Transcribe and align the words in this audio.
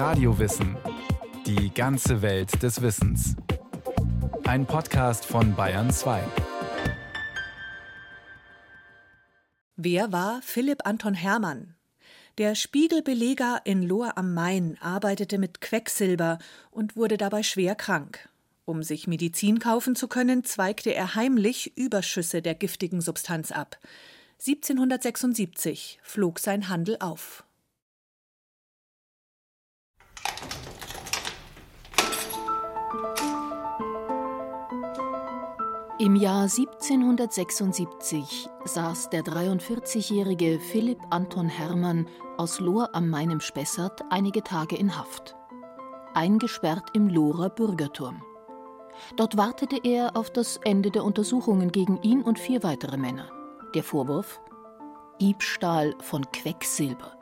Radiowissen. 0.00 0.78
Die 1.44 1.74
ganze 1.74 2.22
Welt 2.22 2.62
des 2.62 2.80
Wissens. 2.80 3.36
Ein 4.44 4.64
Podcast 4.64 5.26
von 5.26 5.54
Bayern 5.54 5.90
2. 5.90 6.22
Wer 9.76 10.10
war 10.10 10.40
Philipp 10.40 10.86
Anton 10.86 11.12
Hermann? 11.12 11.74
Der 12.38 12.54
Spiegelbeleger 12.54 13.60
in 13.64 13.82
Lohr 13.82 14.16
am 14.16 14.32
Main 14.32 14.78
arbeitete 14.80 15.36
mit 15.36 15.60
Quecksilber 15.60 16.38
und 16.70 16.96
wurde 16.96 17.18
dabei 17.18 17.42
schwer 17.42 17.74
krank. 17.74 18.30
Um 18.64 18.82
sich 18.82 19.06
Medizin 19.06 19.58
kaufen 19.58 19.94
zu 19.94 20.08
können, 20.08 20.44
zweigte 20.44 20.94
er 20.94 21.14
heimlich 21.14 21.76
Überschüsse 21.76 22.40
der 22.40 22.54
giftigen 22.54 23.02
Substanz 23.02 23.52
ab. 23.52 23.76
1776 24.38 26.00
flog 26.02 26.38
sein 26.38 26.70
Handel 26.70 26.96
auf. 27.00 27.44
Im 36.00 36.16
Jahr 36.16 36.44
1776 36.44 38.48
saß 38.64 39.10
der 39.10 39.22
43-jährige 39.22 40.58
Philipp 40.58 40.98
Anton 41.10 41.46
Hermann 41.46 42.08
aus 42.38 42.58
Lohr 42.58 42.88
am 42.94 43.10
Main 43.10 43.30
im 43.30 43.40
Spessart 43.40 44.00
einige 44.08 44.42
Tage 44.42 44.76
in 44.76 44.96
Haft. 44.96 45.36
Eingesperrt 46.14 46.84
im 46.94 47.10
Lohrer 47.10 47.50
Bürgerturm. 47.50 48.22
Dort 49.16 49.36
wartete 49.36 49.78
er 49.84 50.16
auf 50.16 50.30
das 50.30 50.56
Ende 50.64 50.90
der 50.90 51.04
Untersuchungen 51.04 51.70
gegen 51.70 52.00
ihn 52.00 52.22
und 52.22 52.38
vier 52.38 52.62
weitere 52.62 52.96
Männer. 52.96 53.28
Der 53.74 53.84
Vorwurf? 53.84 54.40
Diebstahl 55.20 55.94
von 56.00 56.24
Quecksilber. 56.32 57.12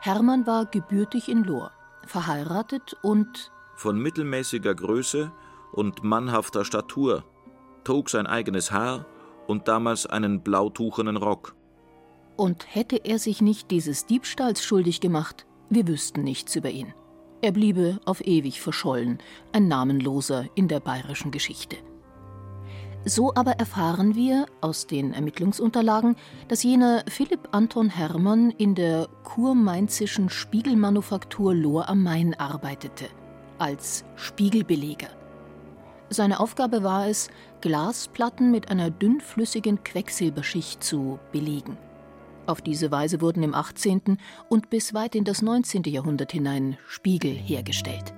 Hermann 0.00 0.46
war 0.46 0.64
gebürtig 0.64 1.28
in 1.28 1.44
Lohr, 1.44 1.72
verheiratet 2.06 2.96
und 3.02 3.52
von 3.76 3.98
mittelmäßiger 4.00 4.74
Größe 4.74 5.30
und 5.72 6.02
mannhafter 6.02 6.64
Statur, 6.64 7.24
trug 7.84 8.10
sein 8.10 8.26
eigenes 8.26 8.72
Haar 8.72 9.06
und 9.46 9.68
damals 9.68 10.06
einen 10.06 10.42
blautuchenen 10.42 11.16
Rock. 11.16 11.54
Und 12.36 12.74
hätte 12.74 12.96
er 12.96 13.18
sich 13.18 13.40
nicht 13.40 13.70
dieses 13.70 14.06
Diebstahls 14.06 14.64
schuldig 14.64 15.00
gemacht, 15.00 15.46
wir 15.70 15.86
wüssten 15.86 16.22
nichts 16.22 16.56
über 16.56 16.70
ihn. 16.70 16.92
Er 17.42 17.52
bliebe 17.52 18.00
auf 18.06 18.26
ewig 18.26 18.60
verschollen, 18.60 19.18
ein 19.52 19.68
Namenloser 19.68 20.46
in 20.54 20.68
der 20.68 20.80
bayerischen 20.80 21.30
Geschichte. 21.30 21.76
So 23.04 23.32
aber 23.34 23.52
erfahren 23.52 24.16
wir 24.16 24.46
aus 24.60 24.86
den 24.86 25.12
Ermittlungsunterlagen, 25.12 26.16
dass 26.48 26.64
jener 26.64 27.04
Philipp 27.08 27.48
Anton 27.52 27.88
Hermann 27.88 28.50
in 28.50 28.74
der 28.74 29.06
kurmainzischen 29.22 30.28
Spiegelmanufaktur 30.28 31.54
Lohr 31.54 31.88
am 31.88 32.02
Main 32.02 32.34
arbeitete– 32.34 33.06
als 33.58 34.04
Spiegelbeleger. 34.16 35.08
Seine 36.08 36.40
Aufgabe 36.40 36.82
war 36.82 37.08
es, 37.08 37.28
Glasplatten 37.60 38.50
mit 38.50 38.70
einer 38.70 38.90
dünnflüssigen 38.90 39.82
Quecksilberschicht 39.82 40.82
zu 40.82 41.18
belegen. 41.32 41.76
Auf 42.46 42.60
diese 42.60 42.92
Weise 42.92 43.20
wurden 43.20 43.42
im 43.42 43.54
18. 43.54 44.18
und 44.48 44.70
bis 44.70 44.94
weit 44.94 45.16
in 45.16 45.24
das 45.24 45.42
19. 45.42 45.82
Jahrhundert 45.84 46.30
hinein 46.30 46.78
Spiegel 46.86 47.32
hergestellt. 47.32 48.14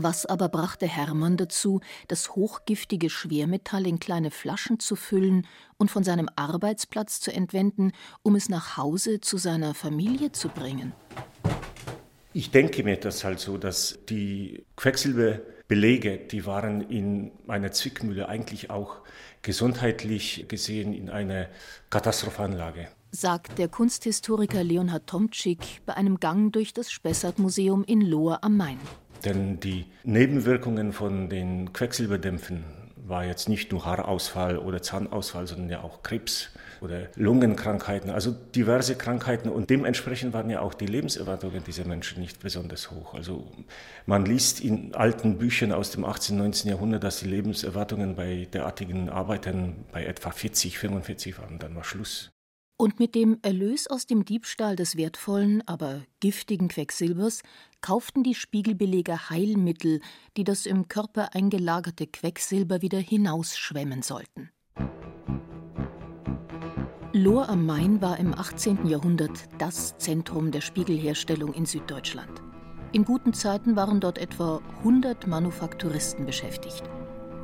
Was 0.00 0.26
aber 0.26 0.48
brachte 0.48 0.86
Hermann 0.86 1.36
dazu, 1.36 1.80
das 2.06 2.36
hochgiftige 2.36 3.10
Schwermetall 3.10 3.84
in 3.84 3.98
kleine 3.98 4.30
Flaschen 4.30 4.78
zu 4.78 4.94
füllen 4.94 5.44
und 5.76 5.90
von 5.90 6.04
seinem 6.04 6.28
Arbeitsplatz 6.36 7.18
zu 7.20 7.32
entwenden, 7.32 7.90
um 8.22 8.36
es 8.36 8.48
nach 8.48 8.76
Hause 8.76 9.20
zu 9.20 9.38
seiner 9.38 9.74
Familie 9.74 10.30
zu 10.30 10.50
bringen? 10.50 10.92
Ich 12.32 12.52
denke 12.52 12.84
mir 12.84 12.96
das 12.96 13.24
halt 13.24 13.40
so, 13.40 13.58
dass 13.58 13.98
die 14.08 14.64
Quecksilberbelege, 14.76 16.18
die 16.18 16.46
waren 16.46 16.80
in 16.82 17.32
meiner 17.46 17.72
Zwickmühle 17.72 18.28
eigentlich 18.28 18.70
auch 18.70 18.98
gesundheitlich 19.42 20.46
gesehen 20.46 20.92
in 20.92 21.10
einer 21.10 21.48
katastrophalen 21.90 22.56
Lage. 22.56 22.86
Sagt 23.10 23.58
der 23.58 23.66
Kunsthistoriker 23.66 24.62
Leonhard 24.62 25.08
Tomczyk 25.08 25.80
bei 25.86 25.94
einem 25.94 26.20
Gang 26.20 26.52
durch 26.52 26.72
das 26.72 26.92
Spessart-Museum 26.92 27.82
in 27.82 28.02
Lohr 28.02 28.44
am 28.44 28.56
Main. 28.56 28.78
Denn 29.24 29.60
die 29.60 29.86
Nebenwirkungen 30.04 30.92
von 30.92 31.28
den 31.28 31.72
Quecksilberdämpfen 31.72 32.64
war 33.08 33.24
jetzt 33.24 33.48
nicht 33.48 33.72
nur 33.72 33.84
Haarausfall 33.84 34.58
oder 34.58 34.82
Zahnausfall, 34.82 35.46
sondern 35.46 35.70
ja 35.70 35.80
auch 35.82 36.02
Krebs 36.02 36.50
oder 36.80 37.08
Lungenkrankheiten, 37.16 38.10
also 38.10 38.32
diverse 38.54 38.96
Krankheiten. 38.96 39.48
Und 39.48 39.70
dementsprechend 39.70 40.32
waren 40.32 40.50
ja 40.50 40.60
auch 40.60 40.74
die 40.74 40.86
Lebenserwartungen 40.86 41.64
dieser 41.64 41.84
Menschen 41.84 42.20
nicht 42.20 42.40
besonders 42.40 42.90
hoch. 42.90 43.14
Also 43.14 43.50
man 44.06 44.26
liest 44.26 44.60
in 44.60 44.94
alten 44.94 45.38
Büchern 45.38 45.72
aus 45.72 45.90
dem 45.90 46.04
18., 46.04 46.36
19. 46.36 46.70
Jahrhundert, 46.70 47.02
dass 47.02 47.20
die 47.20 47.28
Lebenserwartungen 47.28 48.14
bei 48.14 48.46
derartigen 48.52 49.08
Arbeitern 49.08 49.84
bei 49.90 50.04
etwa 50.04 50.30
40, 50.30 50.78
45 50.78 51.38
waren. 51.38 51.58
Dann 51.58 51.74
war 51.74 51.84
Schluss. 51.84 52.30
Und 52.80 53.00
mit 53.00 53.16
dem 53.16 53.38
Erlös 53.42 53.88
aus 53.88 54.06
dem 54.06 54.24
Diebstahl 54.24 54.76
des 54.76 54.96
wertvollen, 54.96 55.66
aber 55.66 56.02
giftigen 56.20 56.68
Quecksilbers 56.68 57.42
kauften 57.80 58.22
die 58.22 58.36
Spiegelbeleger 58.36 59.30
Heilmittel, 59.30 60.00
die 60.36 60.44
das 60.44 60.64
im 60.64 60.86
Körper 60.86 61.34
eingelagerte 61.34 62.06
Quecksilber 62.06 62.80
wieder 62.80 63.00
hinausschwemmen 63.00 64.02
sollten. 64.02 64.50
Lohr 67.12 67.48
am 67.48 67.66
Main 67.66 68.00
war 68.00 68.16
im 68.20 68.32
18. 68.32 68.86
Jahrhundert 68.86 69.48
das 69.58 69.98
Zentrum 69.98 70.52
der 70.52 70.60
Spiegelherstellung 70.60 71.54
in 71.54 71.66
Süddeutschland. 71.66 72.40
In 72.92 73.04
guten 73.04 73.32
Zeiten 73.32 73.74
waren 73.74 73.98
dort 73.98 74.18
etwa 74.18 74.62
100 74.84 75.26
Manufakturisten 75.26 76.26
beschäftigt 76.26 76.84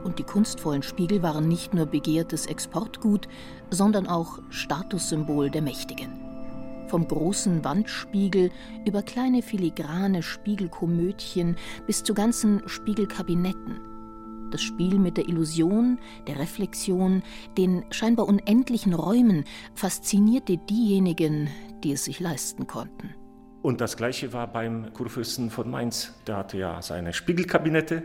und 0.04 0.19
die 0.19 0.25
kunstvollen 0.25 0.82
Spiegel 0.82 1.22
waren 1.22 1.48
nicht 1.48 1.75
nur 1.75 1.87
begehrtes 1.87 2.47
Exportgut, 2.47 3.26
sondern 3.70 4.06
auch 4.06 4.38
Statussymbol 4.50 5.50
der 5.50 5.62
Mächtigen. 5.62 6.20
Vom 6.88 7.09
großen 7.09 7.65
Wandspiegel 7.65 8.50
über 8.87 9.03
kleine 9.03 9.42
filigrane 9.42 10.22
Spiegelkomödchen 10.22 11.56
bis 11.87 12.04
zu 12.04 12.15
ganzen 12.15 12.62
Spiegelkabinetten. 12.66 13.81
Das 14.50 14.62
Spiel 14.62 15.00
mit 15.00 15.16
der 15.16 15.28
Illusion, 15.28 15.98
der 16.28 16.38
Reflexion, 16.38 17.22
den 17.59 17.84
scheinbar 17.91 18.28
unendlichen 18.28 18.94
Räumen 18.94 19.44
faszinierte 19.75 20.59
diejenigen, 20.59 21.48
die 21.82 21.92
es 21.92 22.04
sich 22.04 22.21
leisten 22.21 22.66
konnten. 22.66 23.15
Und 23.64 23.80
das 23.80 23.97
Gleiche 23.97 24.34
war 24.34 24.47
beim 24.47 24.92
Kurfürsten 24.92 25.48
von 25.48 25.70
Mainz. 25.70 26.12
Der 26.26 26.36
hatte 26.36 26.58
ja 26.58 26.82
seine 26.82 27.14
Spiegelkabinette 27.14 28.02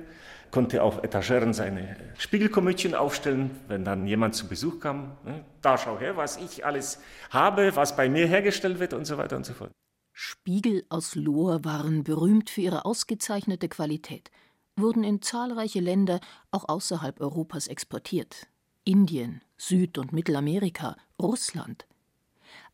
konnte 0.52 0.81
auf 0.81 1.03
Etageren 1.03 1.53
seine 1.53 1.97
Spiegelkomödien 2.18 2.96
aufstellen, 2.96 3.52
wenn 3.68 3.84
dann 3.84 4.08
jemand 4.08 4.36
zu 4.36 4.48
Besuch 4.48 4.80
kam. 4.80 5.18
Ne? 5.25 5.44
Da 5.62 5.78
schau 5.78 6.00
her, 6.00 6.16
was 6.16 6.38
ich 6.38 6.66
alles 6.66 7.02
habe, 7.30 7.75
was 7.75 7.98
bei 7.98 8.08
mir 8.08 8.25
hergestellt 8.25 8.80
wird 8.80 8.94
und 8.94 9.03
so 9.03 9.18
weiter 9.18 9.36
und 9.36 9.46
so 9.46 9.53
fort. 9.53 9.72
Spiegel 10.14 10.86
aus 10.88 11.16
Lohr 11.16 11.66
waren 11.66 12.06
berühmt 12.06 12.50
für 12.50 12.62
ihre 12.62 12.86
ausgezeichnete 12.86 13.68
Qualität, 13.68 14.31
wurden 14.78 15.03
in 15.03 15.22
zahlreiche 15.22 15.81
Länder 15.81 16.22
auch 16.52 16.69
außerhalb 16.69 17.19
Europas 17.19 17.68
exportiert. 17.68 18.48
Indien, 18.86 19.42
Süd- 19.58 19.98
und 19.98 20.14
Mittelamerika, 20.14 20.96
Russland. 21.22 21.86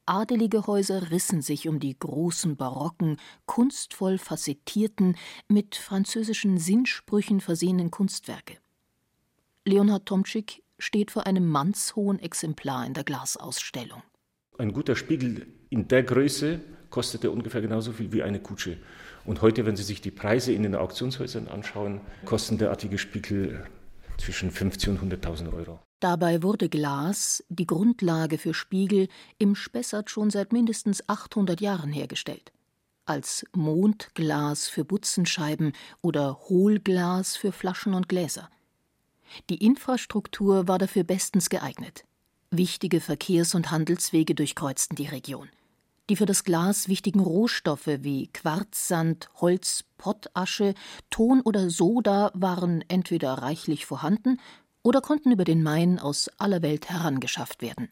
Adelige 0.06 0.68
Häuser 0.68 1.10
rissen 1.10 1.42
sich 1.42 1.68
um 1.68 1.80
die 1.80 1.98
großen 1.98 2.56
barocken, 2.56 3.18
kunstvoll 3.46 4.18
facettierten, 4.18 5.16
mit 5.48 5.76
französischen 5.76 6.58
Sinnsprüchen 6.58 7.42
versehenen 7.42 7.90
Kunstwerke. 7.90 8.58
Leonhard 9.66 10.06
Tomczyk 10.06 10.62
steht 10.78 11.10
vor 11.10 11.26
einem 11.26 11.48
mannshohen 11.48 12.20
Exemplar 12.20 12.86
in 12.86 12.94
der 12.94 13.04
Glasausstellung. 13.04 14.04
Ein 14.58 14.74
guter 14.74 14.96
Spiegel 14.96 15.48
in 15.70 15.88
der 15.88 16.04
Größe 16.04 16.62
kostete 16.90 17.32
ungefähr 17.32 17.62
genauso 17.62 17.92
viel 17.92 18.12
wie 18.14 18.24
eine 18.24 18.40
Kutsche. 18.40 18.78
Und 19.26 19.42
heute, 19.42 19.66
wenn 19.66 19.76
Sie 19.76 19.84
sich 19.84 20.02
die 20.02 20.12
Preise 20.12 20.54
in 20.54 20.64
den 20.64 20.76
Auktionshäusern 20.76 21.48
anschauen, 21.48 22.00
kosten 22.26 22.58
derartige 22.58 22.98
Spiegel 22.98 23.66
zwischen 24.18 24.52
50 24.52 24.90
und 24.90 25.14
100.000 25.14 25.52
Euro. 25.54 25.80
Dabei 26.00 26.44
wurde 26.44 26.70
Glas, 26.70 27.44
die 27.50 27.66
Grundlage 27.66 28.38
für 28.38 28.54
Spiegel, 28.54 29.08
im 29.38 29.56
Spessart 29.56 30.10
schon 30.10 30.30
seit 30.30 30.52
mindestens 30.52 31.08
800 31.08 31.62
Jahren 31.62 31.92
hergestellt. 31.92 32.52
Als 33.06 33.46
Mondglas 33.54 34.68
für 34.68 34.84
Butzenscheiben 34.84 35.74
oder 36.02 36.40
Hohlglas 36.50 37.38
für 37.38 37.52
Flaschen 37.52 37.94
und 37.94 38.10
Gläser. 38.10 38.50
Die 39.50 39.64
Infrastruktur 39.64 40.68
war 40.68 40.80
dafür 40.80 41.04
bestens 41.04 41.50
geeignet. 41.50 42.04
Wichtige 42.52 43.02
Verkehrs- 43.02 43.56
und 43.56 43.72
Handelswege 43.72 44.36
durchkreuzten 44.36 44.96
die 44.96 45.08
Region. 45.08 45.50
Die 46.10 46.16
für 46.16 46.28
das 46.28 46.44
Glas 46.44 46.88
wichtigen 46.88 47.20
Rohstoffe 47.20 47.88
wie 47.88 48.28
Quarzsand, 48.28 49.30
Holz, 49.36 49.86
Pottasche, 49.98 50.76
Ton 51.10 51.42
oder 51.42 51.70
Soda 51.72 52.32
waren 52.36 52.84
entweder 52.88 53.34
reichlich 53.34 53.88
vorhanden 53.88 54.40
oder 54.86 55.02
konnten 55.02 55.32
über 55.32 55.46
den 55.46 55.64
Main 55.64 55.98
aus 55.98 56.30
aller 56.38 56.62
Welt 56.62 56.92
herangeschafft 56.92 57.64
werden. 57.64 57.90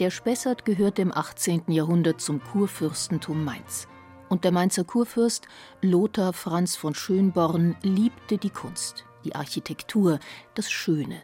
Der 0.00 0.10
Spessart 0.10 0.64
gehört 0.64 0.98
im 0.98 1.16
18. 1.16 1.62
Jahrhundert 1.68 2.20
zum 2.20 2.42
Kurfürstentum 2.42 3.44
Mainz. 3.44 3.86
Und 4.28 4.42
der 4.42 4.50
Mainzer 4.50 4.82
Kurfürst 4.82 5.46
Lothar 5.80 6.32
Franz 6.32 6.74
von 6.74 6.96
Schönborn 6.96 7.76
liebte 7.82 8.36
die 8.36 8.50
Kunst, 8.50 9.04
die 9.24 9.36
Architektur, 9.36 10.18
das 10.54 10.72
Schöne. 10.72 11.22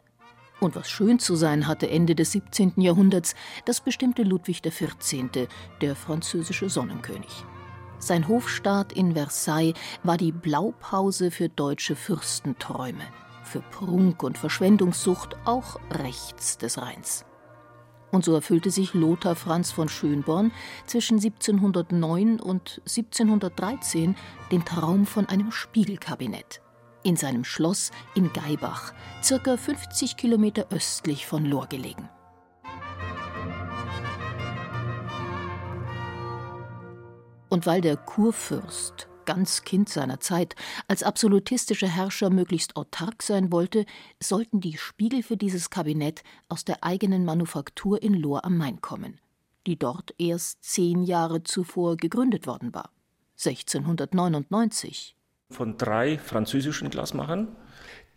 Und 0.61 0.77
was 0.77 0.89
schön 0.89 1.19
zu 1.19 1.35
sein 1.35 1.67
hatte 1.67 1.91
Ende 1.91 2.15
des 2.15 2.31
17. 2.31 2.75
Jahrhunderts, 2.77 3.35
das 3.65 3.81
bestimmte 3.81 4.23
Ludwig 4.23 4.63
XIV., 4.63 5.49
der 5.81 5.97
französische 5.97 6.71
Sonnenkönig. 6.71 7.45
Sein 7.99 8.29
Hofstaat 8.29 8.93
in 8.93 9.15
Versailles 9.15 9.75
war 10.03 10.17
die 10.17 10.33
Blaupause 10.33 11.31
für 11.31 11.49
deutsche 11.49 11.97
Fürstenträume, 11.97 13.05
für 13.43 13.61
Prunk 13.61 14.23
und 14.23 14.39
Verschwendungssucht 14.39 15.37
auch 15.45 15.79
rechts 15.91 16.59
des 16.59 16.79
Rheins. 16.79 17.25
Und 18.11 18.25
so 18.25 18.35
erfüllte 18.35 18.71
sich 18.71 18.95
Lothar 18.95 19.35
Franz 19.35 19.73
von 19.73 19.89
Schönborn 19.89 20.53
zwischen 20.87 21.17
1709 21.17 22.41
und 22.41 22.81
1713 22.87 24.17
den 24.51 24.65
Traum 24.65 25.05
von 25.05 25.29
einem 25.29 25.53
Spiegelkabinett 25.53 26.63
in 27.03 27.17
seinem 27.17 27.45
Schloss 27.45 27.91
in 28.15 28.33
Geibach, 28.33 28.93
circa 29.23 29.57
50 29.57 30.17
Kilometer 30.17 30.67
östlich 30.71 31.27
von 31.27 31.45
Lohr 31.45 31.67
gelegen. 31.67 32.09
Und 37.49 37.67
weil 37.67 37.81
der 37.81 37.97
Kurfürst, 37.97 39.09
ganz 39.25 39.63
Kind 39.65 39.89
seiner 39.89 40.21
Zeit, 40.21 40.55
als 40.87 41.03
absolutistischer 41.03 41.87
Herrscher 41.87 42.31
möglichst 42.31 42.77
autark 42.77 43.23
sein 43.23 43.53
wollte, 43.53 43.85
sollten 44.23 44.61
die 44.61 44.77
Spiegel 44.77 45.23
für 45.23 45.37
dieses 45.37 45.71
Kabinett 45.71 46.23
aus 46.49 46.65
der 46.65 46.85
eigenen 46.85 47.25
Manufaktur 47.25 48.03
in 48.03 48.15
Lohr 48.15 48.45
am 48.45 48.57
Main 48.57 48.81
kommen, 48.81 49.21
die 49.67 49.79
dort 49.79 50.15
erst 50.19 50.65
zehn 50.65 51.03
Jahre 51.03 51.43
zuvor 51.43 51.97
gegründet 51.97 52.47
worden 52.47 52.75
war. 52.75 52.91
1699. 53.37 55.15
Von 55.51 55.79
drei 55.79 56.19
französischen 56.19 56.91
Glasmachern, 56.91 57.57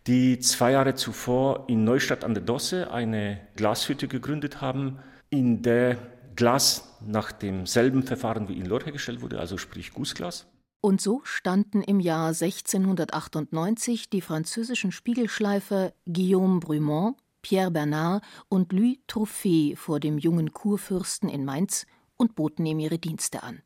die 0.06 0.38
zwei 0.40 0.72
Jahre 0.72 0.94
zuvor 0.94 1.64
in 1.68 1.84
Neustadt 1.84 2.24
an 2.24 2.34
der 2.34 2.42
Dosse 2.42 2.90
eine 2.90 3.40
Glashütte 3.56 4.08
gegründet 4.08 4.60
haben, 4.60 4.98
in 5.30 5.62
der 5.62 5.96
Glas 6.36 6.88
nach 7.06 7.32
demselben 7.32 8.02
Verfahren 8.02 8.48
wie 8.48 8.58
in 8.58 8.66
Lohr 8.66 8.82
hergestellt 8.82 9.22
wurde, 9.22 9.38
also 9.38 9.58
sprich 9.58 9.92
Gussglas. 9.92 10.46
Und 10.80 11.00
so 11.00 11.20
standen 11.24 11.82
im 11.82 12.00
Jahr 12.00 12.28
1698 12.28 14.10
die 14.10 14.20
französischen 14.20 14.90
Spiegelschleifer 14.90 15.92
Guillaume 16.06 16.58
Brumont, 16.58 17.16
Pierre 17.40 17.70
Bernard 17.70 18.24
und 18.48 18.72
Louis 18.72 18.98
Trophée 19.08 19.76
vor 19.76 20.00
dem 20.00 20.18
jungen 20.18 20.52
Kurfürsten 20.52 21.28
in 21.28 21.44
Mainz 21.44 21.86
und 22.16 22.34
boten 22.34 22.66
ihm 22.66 22.78
ihre 22.78 22.98
Dienste 22.98 23.42
an. 23.42 23.62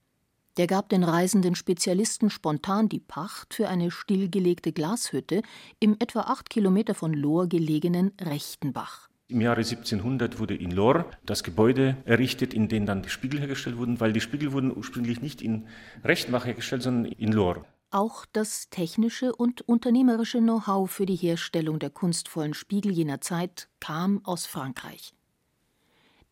Der 0.57 0.67
gab 0.67 0.89
den 0.89 1.05
reisenden 1.05 1.55
Spezialisten 1.55 2.31
spontan 2.31 2.89
die 2.89 3.01
Pacht 3.01 3.53
für 3.53 3.69
eine 3.69 3.91
stillgelegte 3.91 4.73
Glashütte 4.73 5.43
im 5.81 5.97
etwa 5.99 6.21
acht 6.21 6.49
Kilometer 6.49 6.95
von 6.95 7.12
Lohr 7.12 7.47
gelegenen 7.47 8.12
Rechtenbach. 8.21 9.06
Im 9.28 9.40
Jahre 9.40 9.58
1700 9.58 10.38
wurde 10.38 10.55
in 10.55 10.70
Lohr 10.70 11.11
das 11.25 11.43
Gebäude 11.43 11.96
errichtet, 12.05 12.55
in 12.55 12.69
dem 12.69 12.87
dann 12.87 13.02
die 13.02 13.08
Spiegel 13.08 13.40
hergestellt 13.40 13.76
wurden, 13.76 13.99
weil 13.99 14.12
die 14.12 14.20
Spiegel 14.20 14.52
wurden 14.52 14.76
ursprünglich 14.76 15.20
nicht 15.20 15.43
in 15.43 15.67
Rechtenbach 16.05 16.46
hergestellt, 16.46 16.82
sondern 16.82 17.11
in 17.11 17.32
Lohr. 17.32 17.67
Auch 17.90 18.25
das 18.32 18.70
technische 18.70 19.34
und 19.34 19.62
unternehmerische 19.62 20.38
Know-how 20.38 20.88
für 20.88 21.06
die 21.06 21.17
Herstellung 21.17 21.81
der 21.81 21.90
kunstvollen 21.90 22.55
Spiegel 22.55 22.93
jener 22.93 23.20
Zeit 23.20 23.69
kam 23.81 24.25
aus 24.25 24.46
Frankreich. 24.46 25.16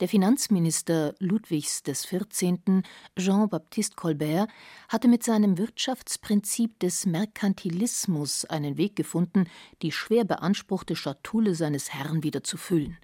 Der 0.00 0.08
Finanzminister 0.08 1.14
Ludwigs 1.20 1.84
XIV., 1.84 2.82
Jean-Baptiste 3.16 3.94
Colbert, 3.94 4.50
hatte 4.88 5.06
mit 5.06 5.22
seinem 5.22 5.56
Wirtschaftsprinzip 5.56 6.80
des 6.80 7.06
Merkantilismus 7.06 8.44
einen 8.44 8.76
Weg 8.76 8.96
gefunden, 8.96 9.48
die 9.82 9.92
schwer 9.92 10.24
beanspruchte 10.24 10.96
Schatulle 10.96 11.54
seines 11.54 11.94
Herrn 11.94 12.24
wieder 12.24 12.42
zu 12.42 12.56
füllen. 12.56 12.98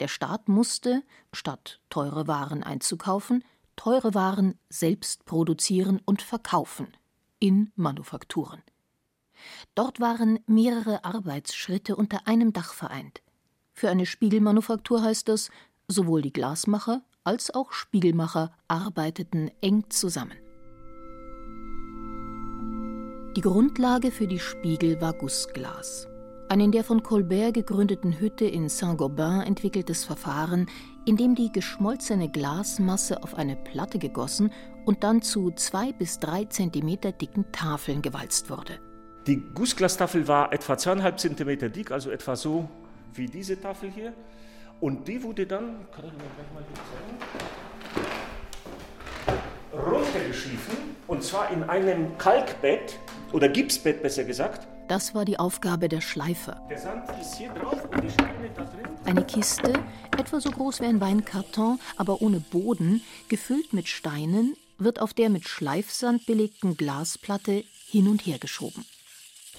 Der 0.00 0.08
Staat 0.08 0.48
musste, 0.48 1.04
statt 1.32 1.80
teure 1.88 2.26
Waren 2.26 2.64
einzukaufen, 2.64 3.44
teure 3.76 4.12
Waren 4.12 4.58
selbst 4.68 5.24
produzieren 5.24 6.00
und 6.04 6.20
verkaufen 6.20 6.88
in 7.38 7.70
Manufakturen. 7.76 8.62
Dort 9.76 10.00
waren 10.00 10.40
mehrere 10.48 11.04
Arbeitsschritte 11.04 11.94
unter 11.94 12.26
einem 12.26 12.52
Dach 12.52 12.74
vereint. 12.74 13.22
Für 13.78 13.90
eine 13.90 14.06
Spiegelmanufaktur 14.06 15.02
heißt 15.02 15.28
das 15.28 15.50
Sowohl 15.90 16.20
die 16.20 16.32
Glasmacher 16.34 17.00
als 17.24 17.54
auch 17.54 17.72
Spiegelmacher 17.72 18.52
arbeiteten 18.68 19.50
eng 19.62 19.84
zusammen. 19.88 20.36
Die 23.34 23.40
Grundlage 23.40 24.10
für 24.10 24.26
die 24.26 24.38
Spiegel 24.38 25.00
war 25.00 25.14
Gussglas. 25.14 26.06
Ein 26.50 26.60
in 26.60 26.72
der 26.72 26.84
von 26.84 27.02
Colbert 27.02 27.54
gegründeten 27.54 28.20
Hütte 28.20 28.44
in 28.44 28.68
Saint-Gobain 28.68 29.42
entwickeltes 29.42 30.04
Verfahren, 30.04 30.66
in 31.06 31.16
dem 31.16 31.34
die 31.34 31.50
geschmolzene 31.50 32.28
Glasmasse 32.28 33.22
auf 33.22 33.34
eine 33.34 33.56
Platte 33.56 33.98
gegossen 33.98 34.52
und 34.84 35.02
dann 35.04 35.22
zu 35.22 35.52
zwei 35.52 35.92
bis 35.92 36.18
drei 36.18 36.44
Zentimeter 36.44 37.12
dicken 37.12 37.50
Tafeln 37.50 38.02
gewalzt 38.02 38.50
wurde. 38.50 38.78
Die 39.26 39.42
Gussglastafel 39.54 40.28
war 40.28 40.52
etwa 40.52 40.76
zweieinhalb 40.76 41.18
Zentimeter 41.18 41.70
dick, 41.70 41.92
also 41.92 42.10
etwa 42.10 42.36
so 42.36 42.68
wie 43.14 43.26
diese 43.26 43.58
Tafel 43.58 43.90
hier. 43.90 44.12
Und 44.80 45.08
die 45.08 45.22
wurde 45.22 45.44
dann, 45.44 45.86
kann 45.90 46.04
ich 46.04 46.12
Ihnen 46.12 46.20
gleich 46.36 46.52
mal 46.54 46.64
hier 46.68 46.76
zeigen, 49.26 49.92
runtergeschliffen 49.92 50.76
und 51.08 51.24
zwar 51.24 51.50
in 51.50 51.64
einem 51.64 52.16
Kalkbett 52.16 52.98
oder 53.32 53.48
Gipsbett 53.48 54.02
besser 54.02 54.22
gesagt. 54.22 54.68
Das 54.86 55.14
war 55.14 55.24
die 55.24 55.38
Aufgabe 55.38 55.88
der 55.88 56.00
Schleifer. 56.00 56.64
Der 56.70 56.78
Sand 56.78 57.10
ist 57.20 57.34
hier 57.34 57.50
drauf 57.50 57.84
und 57.90 58.04
die 58.04 58.10
Steine 58.10 58.50
da 58.54 58.64
drin. 58.64 58.88
Eine 59.04 59.24
Kiste, 59.24 59.72
etwa 60.16 60.40
so 60.40 60.50
groß 60.50 60.80
wie 60.80 60.86
ein 60.86 61.00
Weinkarton, 61.00 61.80
aber 61.96 62.22
ohne 62.22 62.38
Boden, 62.38 63.02
gefüllt 63.28 63.72
mit 63.72 63.88
Steinen, 63.88 64.56
wird 64.78 65.00
auf 65.00 65.12
der 65.12 65.28
mit 65.28 65.48
Schleifsand 65.48 66.24
belegten 66.26 66.76
Glasplatte 66.76 67.64
hin 67.90 68.06
und 68.06 68.24
her 68.26 68.38
geschoben. 68.38 68.84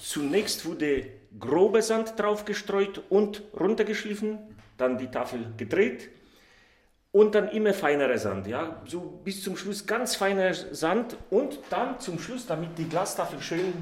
Zunächst 0.02 0.64
wurde 0.64 1.06
grober 1.38 1.82
Sand 1.82 2.14
draufgestreut 2.18 3.02
und 3.10 3.42
runtergeschliffen 3.58 4.38
dann 4.80 4.98
die 4.98 5.08
Tafel 5.08 5.52
gedreht 5.56 6.10
und 7.12 7.34
dann 7.34 7.48
immer 7.48 7.74
feinerer 7.74 8.18
Sand, 8.18 8.46
ja, 8.46 8.80
so 8.86 9.00
bis 9.24 9.42
zum 9.42 9.56
Schluss 9.56 9.86
ganz 9.86 10.14
feiner 10.14 10.54
Sand 10.54 11.16
und 11.30 11.58
dann 11.68 11.98
zum 11.98 12.18
Schluss, 12.18 12.46
damit 12.46 12.78
die 12.78 12.88
Glastafel 12.88 13.40
schön 13.40 13.72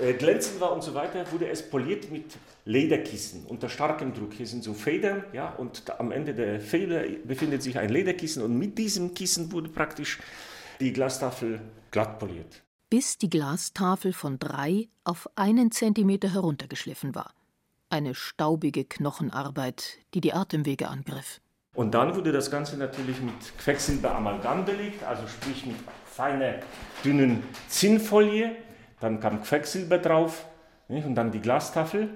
äh, 0.00 0.14
glänzend 0.14 0.60
war 0.60 0.72
und 0.72 0.82
so 0.82 0.94
weiter, 0.94 1.30
wurde 1.30 1.48
es 1.48 1.62
poliert 1.62 2.10
mit 2.10 2.36
Lederkissen 2.64 3.46
unter 3.46 3.68
starkem 3.68 4.14
Druck. 4.14 4.32
Hier 4.32 4.46
sind 4.46 4.64
so 4.64 4.74
Federn, 4.74 5.24
ja, 5.32 5.50
und 5.50 5.88
da, 5.88 5.96
am 5.98 6.10
Ende 6.10 6.34
der 6.34 6.60
Feder 6.60 7.04
befindet 7.24 7.62
sich 7.62 7.78
ein 7.78 7.90
Lederkissen 7.90 8.42
und 8.42 8.58
mit 8.58 8.78
diesem 8.78 9.14
Kissen 9.14 9.52
wurde 9.52 9.68
praktisch 9.68 10.18
die 10.80 10.92
Glastafel 10.92 11.60
glatt 11.90 12.18
poliert. 12.18 12.62
Bis 12.88 13.18
die 13.18 13.30
Glastafel 13.30 14.12
von 14.12 14.40
drei 14.40 14.88
auf 15.04 15.28
einen 15.36 15.70
Zentimeter 15.70 16.32
heruntergeschliffen 16.32 17.14
war 17.14 17.32
eine 17.90 18.14
staubige 18.14 18.84
Knochenarbeit, 18.84 19.98
die 20.14 20.20
die 20.20 20.32
Atemwege 20.32 20.88
angriff. 20.88 21.40
Und 21.74 21.94
dann 21.94 22.14
wurde 22.16 22.32
das 22.32 22.50
Ganze 22.50 22.76
natürlich 22.76 23.20
mit 23.20 23.34
Quecksilberamalgam 23.58 24.64
belegt, 24.64 25.04
also 25.04 25.26
sprich 25.28 25.66
mit 25.66 25.76
feiner, 26.04 26.54
dünnen 27.04 27.42
Zinnfolie. 27.68 28.56
Dann 29.00 29.20
kam 29.20 29.42
Quecksilber 29.42 29.98
drauf 29.98 30.44
nicht? 30.88 31.06
und 31.06 31.14
dann 31.14 31.30
die 31.30 31.40
Glastafel. 31.40 32.10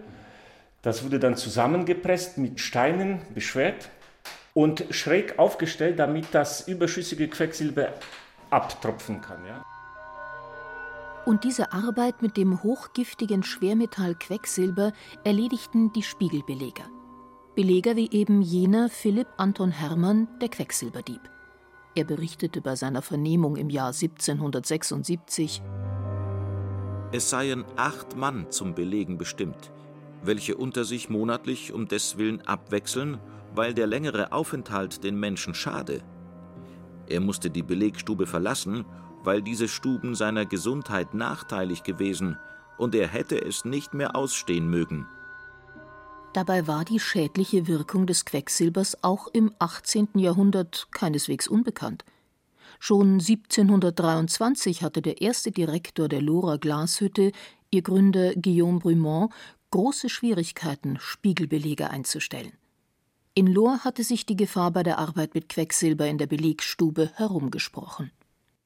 Das 0.83 1.05
wurde 1.05 1.19
dann 1.19 1.37
zusammengepresst, 1.37 2.37
mit 2.37 2.61
Steinen 2.61 3.23
beschwert 3.33 3.89
und 4.53 4.85
schräg 4.91 5.39
aufgestellt, 5.39 5.99
damit 5.99 6.27
das 6.33 6.69
überschüssige 6.69 7.29
Quecksilber 7.29 7.95
abtropfen 8.51 9.21
kann. 9.21 9.45
Ja? 9.47 9.65
Und 11.27 11.45
diese 11.45 11.73
Arbeit 11.73 12.21
mit 12.21 12.37
dem 12.37 12.63
hochgiftigen 12.63 13.43
Schwermetall 13.43 14.15
Quecksilber 14.15 14.93
erledigten 15.25 15.91
die 15.93 16.03
Spiegelbeleger. 16.03 16.85
Beleger 17.55 17.97
wie 17.97 18.11
eben 18.11 18.43
jener 18.43 18.91
Philipp 18.91 19.29
Anton 19.39 19.71
Hermann, 19.71 20.29
der 20.43 20.49
Quecksilberdieb. 20.49 21.21
Er 21.95 22.05
berichtete 22.05 22.61
bei 22.61 22.77
seiner 22.77 23.01
Vernehmung 23.01 23.57
im 23.57 23.71
Jahr 23.71 23.93
1776: 23.93 25.63
Es 27.13 27.31
seien 27.31 27.65
acht 27.77 28.17
Mann 28.17 28.51
zum 28.51 28.75
Belegen 28.75 29.17
bestimmt, 29.17 29.73
welche 30.23 30.57
unter 30.57 30.85
sich 30.85 31.09
monatlich 31.09 31.73
um 31.73 31.89
deswillen 31.89 32.43
abwechseln, 32.43 33.19
weil 33.55 33.73
der 33.73 33.87
längere 33.87 34.33
Aufenthalt 34.33 35.05
den 35.05 35.19
Menschen 35.19 35.55
schade. 35.55 36.03
Er 37.07 37.21
musste 37.21 37.51
die 37.51 37.63
Belegstube 37.63 38.27
verlassen 38.27 38.85
weil 39.25 39.43
diese 39.43 39.69
Stuben 39.69 40.15
seiner 40.15 40.47
Gesundheit 40.47 41.15
nachteilig 41.15 41.83
gewesen 41.83 42.39
und 42.79 42.95
er 42.95 43.09
hätte 43.09 43.41
es 43.41 43.65
nicht 43.65 43.95
mehr 43.95 44.17
ausstehen 44.17 44.69
mögen. 44.69 45.07
Dabei 46.33 46.67
war 46.67 46.85
die 46.85 46.99
schädliche 46.99 47.69
Wirkung 47.69 48.07
des 48.07 48.25
Quecksilbers 48.25 49.05
auch 49.05 49.29
im 49.29 49.53
18. 49.61 50.09
Jahrhundert 50.15 50.89
keineswegs 50.91 51.47
unbekannt. 51.47 52.05
Schon 52.81 53.21
1723 53.21 54.83
hatte 54.83 55.01
der 55.01 55.23
erste 55.23 55.53
Direktor 55.53 56.09
der 56.09 56.21
Lohrer 56.21 56.59
Glashütte, 56.59 57.31
ihr 57.71 57.83
Gründer 57.83 58.35
Guillaume 58.35 58.81
Brumont, 58.81 59.33
große 59.71 60.09
Schwierigkeiten, 60.09 60.99
Spiegelbelege 60.99 61.89
einzustellen. 61.91 62.53
In 63.35 63.47
Lohr 63.47 63.81
hatte 63.85 64.05
sich 64.05 64.27
die 64.27 64.37
Gefahr 64.37 64.71
bei 64.71 64.83
der 64.83 64.99
Arbeit 64.99 65.35
mit 65.35 65.49
Quecksilber 65.49 66.07
in 66.07 66.19
der 66.19 66.27
Belegstube 66.27 67.11
herumgesprochen. 67.15 68.13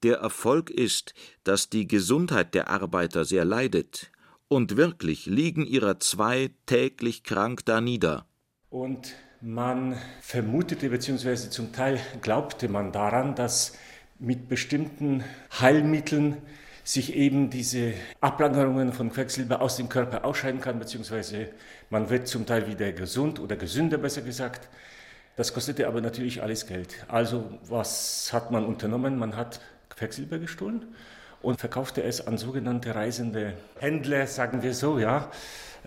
Der 0.03 0.17
Erfolg 0.17 0.69
ist, 0.69 1.13
dass 1.43 1.69
die 1.69 1.87
Gesundheit 1.87 2.53
der 2.53 2.69
Arbeiter 2.69 3.25
sehr 3.25 3.45
leidet, 3.45 4.11
und 4.49 4.75
wirklich 4.75 5.27
liegen 5.27 5.65
ihrer 5.65 5.99
zwei 5.99 6.49
täglich 6.65 7.23
krank 7.23 7.63
da 7.65 7.79
nieder. 7.79 8.25
Und 8.69 9.15
man 9.41 9.95
vermutete 10.21 10.89
bzw. 10.89 11.49
zum 11.49 11.71
Teil 11.71 11.99
glaubte 12.21 12.67
man 12.67 12.91
daran, 12.91 13.35
dass 13.35 13.77
mit 14.17 14.49
bestimmten 14.49 15.23
Heilmitteln 15.59 16.37
sich 16.83 17.15
eben 17.15 17.49
diese 17.51 17.93
Ablagerungen 18.19 18.91
von 18.91 19.11
Quecksilber 19.11 19.61
aus 19.61 19.77
dem 19.77 19.87
Körper 19.87 20.25
ausscheiden 20.25 20.59
kann, 20.59 20.79
beziehungsweise 20.79 21.49
man 21.89 22.09
wird 22.09 22.27
zum 22.27 22.45
Teil 22.45 22.67
wieder 22.67 22.91
gesund 22.91 23.39
oder 23.39 23.55
gesünder, 23.55 23.99
besser 23.99 24.23
gesagt. 24.23 24.67
Das 25.35 25.53
kostete 25.53 25.87
aber 25.87 26.01
natürlich 26.01 26.41
alles 26.41 26.65
Geld. 26.65 26.95
Also 27.07 27.59
was 27.67 28.33
hat 28.33 28.51
man 28.51 28.65
unternommen? 28.65 29.17
Man 29.17 29.37
hat 29.37 29.61
Quecksilber 29.95 30.39
gestohlen 30.39 30.85
und 31.41 31.59
verkaufte 31.59 32.03
es 32.03 32.25
an 32.25 32.37
sogenannte 32.37 32.95
reisende 32.95 33.53
Händler, 33.79 34.27
sagen 34.27 34.63
wir 34.63 34.73
so, 34.73 34.99
ja. 34.99 35.31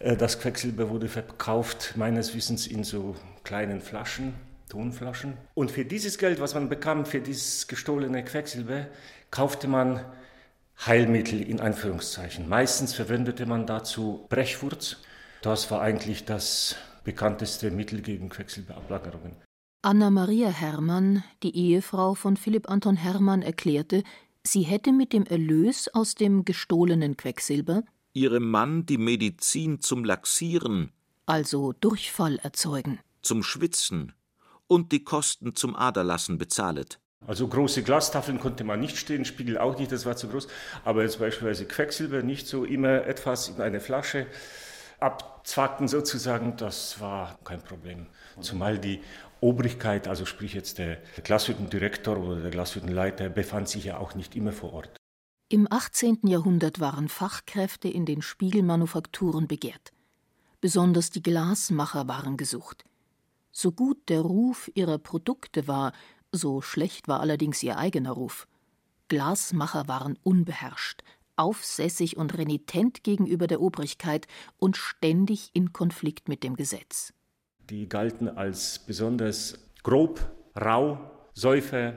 Äh, 0.00 0.16
das 0.16 0.40
Quecksilber 0.40 0.90
wurde 0.90 1.08
verkauft, 1.08 1.94
meines 1.96 2.34
Wissens, 2.34 2.66
in 2.66 2.84
so 2.84 3.16
kleinen 3.44 3.80
Flaschen, 3.80 4.34
Tonflaschen. 4.68 5.34
Und 5.54 5.70
für 5.70 5.84
dieses 5.84 6.18
Geld, 6.18 6.40
was 6.40 6.54
man 6.54 6.68
bekam, 6.68 7.04
für 7.04 7.20
dieses 7.20 7.66
gestohlene 7.68 8.24
Quecksilber, 8.24 8.86
kaufte 9.30 9.68
man 9.68 10.04
Heilmittel 10.86 11.42
in 11.42 11.60
Anführungszeichen. 11.60 12.48
Meistens 12.48 12.94
verwendete 12.94 13.46
man 13.46 13.66
dazu 13.66 14.26
Brechwurz. 14.28 14.96
Das 15.42 15.70
war 15.70 15.82
eigentlich 15.82 16.24
das 16.24 16.76
bekannteste 17.04 17.70
Mittel 17.70 18.00
gegen 18.00 18.28
Quecksilberablagerungen. 18.28 19.36
Anna-Maria 19.84 20.48
Hermann, 20.48 21.24
die 21.42 21.56
Ehefrau 21.56 22.14
von 22.14 22.36
Philipp 22.36 22.70
Anton 22.70 22.94
Hermann, 22.94 23.42
erklärte, 23.42 24.04
Sie 24.44 24.62
hätte 24.62 24.92
mit 24.92 25.12
dem 25.12 25.24
Erlös 25.24 25.88
aus 25.92 26.14
dem 26.14 26.44
gestohlenen 26.44 27.16
Quecksilber 27.16 27.82
ihrem 28.12 28.48
Mann 28.48 28.86
die 28.86 28.98
Medizin 28.98 29.80
zum 29.80 30.04
Laxieren, 30.04 30.92
also 31.26 31.72
Durchfall 31.72 32.36
erzeugen, 32.36 33.00
zum 33.22 33.42
Schwitzen 33.42 34.12
und 34.68 34.92
die 34.92 35.02
Kosten 35.02 35.56
zum 35.56 35.74
Aderlassen 35.74 36.38
bezahlet. 36.38 37.00
Also 37.26 37.48
große 37.48 37.82
Glastafeln 37.82 38.38
konnte 38.38 38.62
man 38.62 38.78
nicht 38.78 38.96
stehen, 38.96 39.24
Spiegel 39.24 39.58
auch 39.58 39.78
nicht, 39.78 39.90
das 39.90 40.06
war 40.06 40.16
zu 40.16 40.28
groß. 40.28 40.46
Aber 40.84 41.02
jetzt 41.02 41.18
beispielsweise 41.18 41.66
Quecksilber 41.66 42.22
nicht 42.22 42.46
so 42.46 42.64
immer 42.64 43.04
etwas 43.06 43.48
in 43.48 43.60
eine 43.60 43.80
Flasche 43.80 44.26
abzwacken 45.02 45.88
sozusagen, 45.88 46.56
das 46.56 47.00
war 47.00 47.38
kein 47.44 47.62
Problem. 47.62 48.06
Zumal 48.40 48.78
die 48.78 49.02
Obrigkeit, 49.40 50.06
also 50.08 50.24
sprich 50.24 50.54
jetzt 50.54 50.78
der 50.78 50.98
Glashüttendirektor 51.24 52.16
oder 52.16 52.40
der 52.40 52.50
Glashüttenleiter, 52.50 53.28
befand 53.28 53.68
sich 53.68 53.84
ja 53.84 53.98
auch 53.98 54.14
nicht 54.14 54.36
immer 54.36 54.52
vor 54.52 54.72
Ort. 54.72 54.96
Im 55.48 55.66
18. 55.70 56.20
Jahrhundert 56.22 56.80
waren 56.80 57.08
Fachkräfte 57.08 57.88
in 57.88 58.06
den 58.06 58.22
Spiegelmanufakturen 58.22 59.48
begehrt. 59.48 59.92
Besonders 60.60 61.10
die 61.10 61.22
Glasmacher 61.22 62.08
waren 62.08 62.36
gesucht. 62.36 62.84
So 63.50 63.72
gut 63.72 64.08
der 64.08 64.20
Ruf 64.20 64.70
ihrer 64.74 64.98
Produkte 64.98 65.68
war, 65.68 65.92
so 66.30 66.62
schlecht 66.62 67.08
war 67.08 67.20
allerdings 67.20 67.62
ihr 67.62 67.76
eigener 67.76 68.12
Ruf. 68.12 68.46
Glasmacher 69.08 69.88
waren 69.88 70.16
unbeherrscht, 70.22 71.02
aufsässig 71.36 72.16
und 72.16 72.36
renitent 72.36 73.02
gegenüber 73.02 73.46
der 73.46 73.60
Obrigkeit 73.60 74.26
und 74.58 74.76
ständig 74.76 75.50
in 75.52 75.72
Konflikt 75.72 76.28
mit 76.28 76.42
dem 76.44 76.56
Gesetz. 76.56 77.12
Die 77.70 77.88
galten 77.88 78.28
als 78.28 78.80
besonders 78.80 79.58
grob, 79.82 80.20
rau, 80.54 80.98
Säufer, 81.34 81.94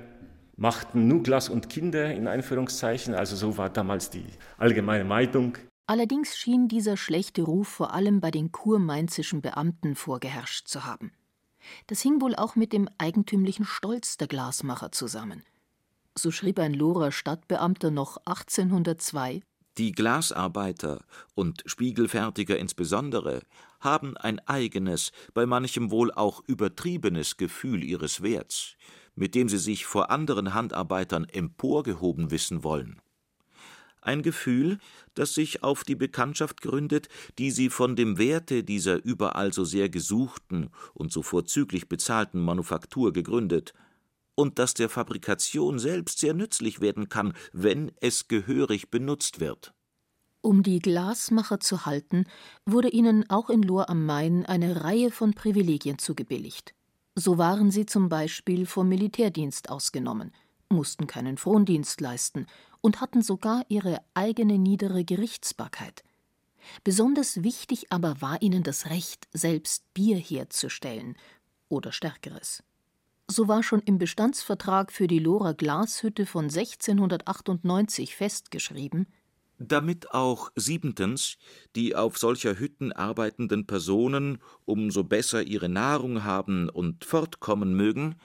machten 0.56 1.08
nur 1.08 1.24
Glas 1.24 1.50
und 1.50 1.70
Kinder 1.70 2.13
in 2.13 2.27
Einführungszeichen, 2.27 3.13
also 3.13 3.36
so 3.36 3.58
war 3.58 3.70
damals 3.70 4.10
die 4.10 4.25
allgemeine 4.58 5.04
Meinung. 5.04 5.58
Allerdings 5.88 6.38
schien 6.38 6.68
dieser 6.68 6.98
schlechte 6.98 7.44
Ruf 7.44 7.68
vor 7.68 7.94
allem 7.94 8.20
bei 8.20 8.32
den 8.32 8.51
kurmainzischen 8.51 9.42
Beamten 9.42 9.96
vorgeherrscht 9.96 10.68
zu 10.68 10.86
haben. 10.86 11.12
Das 11.88 12.01
hing 12.01 12.22
wohl 12.22 12.36
auch 12.36 12.56
mit 12.56 12.74
dem 12.74 12.89
eigentümlichen 12.98 13.65
Stolz 13.65 14.18
der 14.18 14.27
Glasmacher 14.27 14.92
zusammen. 14.92 15.44
So 16.18 16.32
schrieb 16.32 16.60
ein 16.60 16.74
Lohrer 16.74 17.12
Stadtbeamter 17.12 17.92
noch 17.92 18.16
1802 18.26 19.42
Die 19.78 19.92
Glasarbeiter 19.92 21.04
und 21.34 21.62
Spiegelfertiger 21.66 22.58
insbesondere 22.58 23.42
haben 23.82 24.16
ein 24.16 24.40
eigenes, 24.48 25.12
bei 25.34 25.46
manchem 25.46 25.92
wohl 25.92 26.14
auch 26.14 26.42
übertriebenes 26.48 27.36
Gefühl 27.36 27.84
ihres 27.84 28.22
Werts, 28.24 28.78
mit 29.16 29.36
dem 29.36 29.50
sie 29.50 29.58
sich 29.58 29.86
vor 29.86 30.10
anderen 30.10 30.54
Handarbeitern 30.54 31.26
emporgehoben 31.26 32.32
wissen 32.32 32.64
wollen. 32.64 33.02
Ein 34.02 34.22
Gefühl, 34.22 34.78
das 35.16 35.34
sich 35.34 35.64
auf 35.64 35.84
die 35.84 35.96
Bekanntschaft 35.96 36.62
gründet, 36.62 37.10
die 37.40 37.52
sie 37.52 37.70
von 37.70 37.98
dem 37.98 38.18
Werte 38.18 38.64
dieser 38.64 39.04
überall 39.04 39.52
so 39.52 39.66
sehr 39.66 39.90
gesuchten 39.90 40.70
und 40.94 41.12
so 41.12 41.24
vorzüglich 41.24 41.90
bezahlten 41.90 42.40
Manufaktur 42.40 43.12
gegründet, 43.12 43.74
und 44.36 44.60
das 44.60 44.74
der 44.74 44.89
Fabrikation 44.89 45.80
selbst 45.80 46.20
sehr 46.20 46.34
nützlich 46.34 46.82
werden 46.82 47.10
kann, 47.10 47.34
wenn 47.54 47.92
es 48.00 48.27
gehörig 48.27 48.92
benutzt 48.92 49.39
wird. 49.39 49.74
Um 50.42 50.62
die 50.62 50.80
Glasmacher 50.80 51.60
zu 51.60 51.88
halten, 51.88 52.25
wurde 52.65 52.89
ihnen 52.89 53.27
auch 53.30 53.50
in 53.50 53.63
Lohr 53.63 53.89
am 53.89 54.06
Main 54.06 54.46
eine 54.46 54.84
Reihe 54.84 55.10
von 55.10 55.34
Privilegien 55.34 55.98
zugebilligt. 55.98 56.75
So 57.15 57.38
waren 57.38 57.72
sie 57.72 57.86
zum 57.86 58.10
Beispiel 58.10 58.65
vom 58.65 58.88
Militärdienst 58.89 59.70
ausgenommen, 59.70 60.32
mussten 60.70 61.08
keinen 61.08 61.38
Frondienst 61.38 62.00
leisten 62.01 62.46
und 62.82 63.01
hatten 63.01 63.22
sogar 63.24 63.63
ihre 63.70 64.01
eigene 64.13 64.60
niedere 64.60 65.04
Gerichtsbarkeit. 65.04 66.04
Besonders 66.84 67.42
wichtig 67.42 67.92
aber 67.92 68.22
war 68.22 68.42
ihnen 68.42 68.63
das 68.63 68.89
Recht, 68.89 69.27
selbst 69.34 69.92
Bier 69.94 70.18
herzustellen 70.18 71.15
oder 71.70 71.92
Stärkeres. 71.92 72.63
So 73.27 73.48
war 73.48 73.63
schon 73.63 73.82
im 73.82 73.98
Bestandsvertrag 73.98 74.91
für 74.91 75.08
die 75.08 75.20
Lohrer 75.20 75.55
Glashütte 75.55 76.27
von 76.27 76.46
1698 76.46 78.15
festgeschrieben, 78.15 79.08
damit 79.58 80.12
auch 80.13 80.51
siebentens 80.55 81.38
die 81.75 81.96
auf 81.96 82.20
solcher 82.20 82.60
Hütten 82.60 82.91
arbeitenden 82.91 83.65
Personen 83.65 84.38
umso 84.65 85.03
besser 85.03 85.41
ihre 85.41 85.70
Nahrung 85.70 86.24
haben 86.24 86.70
und 86.70 87.03
fortkommen 87.03 87.75
mögen, 87.75 88.15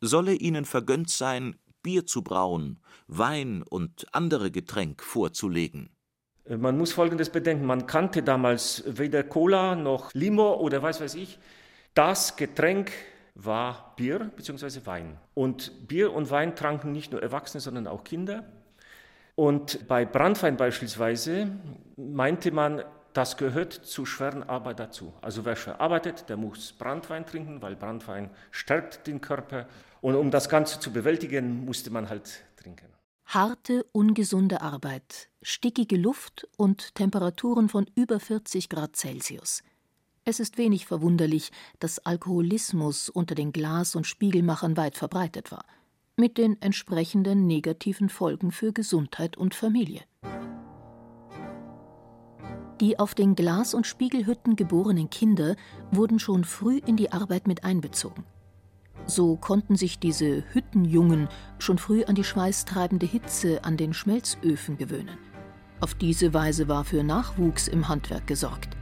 solle 0.00 0.32
ihnen 0.32 0.64
vergönnt 0.64 1.10
sein, 1.10 1.56
Bier 1.82 2.06
zu 2.06 2.22
brauen, 2.22 2.80
Wein 3.06 3.62
und 3.62 4.06
andere 4.12 4.50
Getränk 4.50 5.02
vorzulegen. 5.02 5.90
Äh, 6.46 6.56
man 6.56 6.78
muss 6.78 6.92
Folgendes 6.92 7.30
bedenken, 7.30 7.66
man 7.66 7.86
kannte 7.86 8.22
damals 8.22 8.84
weder 8.86 9.22
Cola 9.22 9.76
noch 9.76 10.14
Limo 10.14 10.54
oder 10.54 10.82
was 10.82 11.00
weiß 11.00 11.14
ich. 11.14 11.38
Das 11.94 12.36
Getränk 12.36 12.90
war 13.36 13.94
Bier 13.96 14.30
bzw. 14.34 14.80
Wein. 14.86 15.18
Und 15.34 15.86
Bier 15.86 16.12
und 16.12 16.30
Wein 16.30 16.56
tranken 16.56 16.90
nicht 16.92 17.12
nur 17.12 17.22
Erwachsene, 17.22 17.60
sondern 17.60 17.86
auch 17.86 18.02
Kinder. 18.02 18.44
Und 19.34 19.86
bei 19.86 20.06
Brandwein 20.06 20.56
beispielsweise 20.56 21.48
meinte 21.96 22.50
man, 22.50 22.82
das 23.12 23.36
gehört 23.36 23.72
zu 23.72 24.04
schweren 24.04 24.42
Arbeit 24.42 24.80
dazu. 24.80 25.12
Also 25.22 25.44
wer 25.44 25.56
schwer 25.56 25.80
arbeitet, 25.80 26.28
der 26.28 26.36
muss 26.36 26.72
Brandwein 26.72 27.24
trinken, 27.24 27.62
weil 27.62 27.76
Brandwein 27.76 28.30
stärkt 28.50 29.06
den 29.06 29.20
Körper 29.20 29.66
und 30.00 30.14
um 30.14 30.30
das 30.30 30.48
Ganze 30.48 30.80
zu 30.80 30.92
bewältigen, 30.92 31.64
musste 31.64 31.90
man 31.90 32.08
halt 32.08 32.44
trinken. 32.56 32.86
Harte, 33.26 33.84
ungesunde 33.92 34.60
Arbeit, 34.60 35.28
stickige 35.42 35.96
Luft 35.96 36.46
und 36.56 36.94
Temperaturen 36.94 37.68
von 37.68 37.86
über 37.94 38.20
40 38.20 38.68
Grad 38.68 38.96
Celsius. 38.96 39.62
Es 40.28 40.40
ist 40.40 40.58
wenig 40.58 40.86
verwunderlich, 40.86 41.52
dass 41.78 42.00
Alkoholismus 42.00 43.08
unter 43.08 43.36
den 43.36 43.52
Glas- 43.52 43.94
und 43.94 44.08
Spiegelmachern 44.08 44.76
weit 44.76 44.96
verbreitet 44.96 45.52
war, 45.52 45.64
mit 46.16 46.36
den 46.36 46.60
entsprechenden 46.60 47.46
negativen 47.46 48.08
Folgen 48.08 48.50
für 48.50 48.72
Gesundheit 48.72 49.36
und 49.36 49.54
Familie. 49.54 50.02
Die 52.80 52.98
auf 52.98 53.14
den 53.14 53.36
Glas- 53.36 53.72
und 53.72 53.86
Spiegelhütten 53.86 54.56
geborenen 54.56 55.10
Kinder 55.10 55.54
wurden 55.92 56.18
schon 56.18 56.42
früh 56.42 56.78
in 56.78 56.96
die 56.96 57.12
Arbeit 57.12 57.46
mit 57.46 57.62
einbezogen. 57.62 58.24
So 59.06 59.36
konnten 59.36 59.76
sich 59.76 60.00
diese 60.00 60.42
Hüttenjungen 60.52 61.28
schon 61.60 61.78
früh 61.78 62.02
an 62.02 62.16
die 62.16 62.24
schweißtreibende 62.24 63.06
Hitze 63.06 63.62
an 63.62 63.76
den 63.76 63.94
Schmelzöfen 63.94 64.76
gewöhnen. 64.76 65.18
Auf 65.78 65.94
diese 65.94 66.34
Weise 66.34 66.66
war 66.66 66.84
für 66.84 67.04
Nachwuchs 67.04 67.68
im 67.68 67.86
Handwerk 67.86 68.26
gesorgt. 68.26 68.76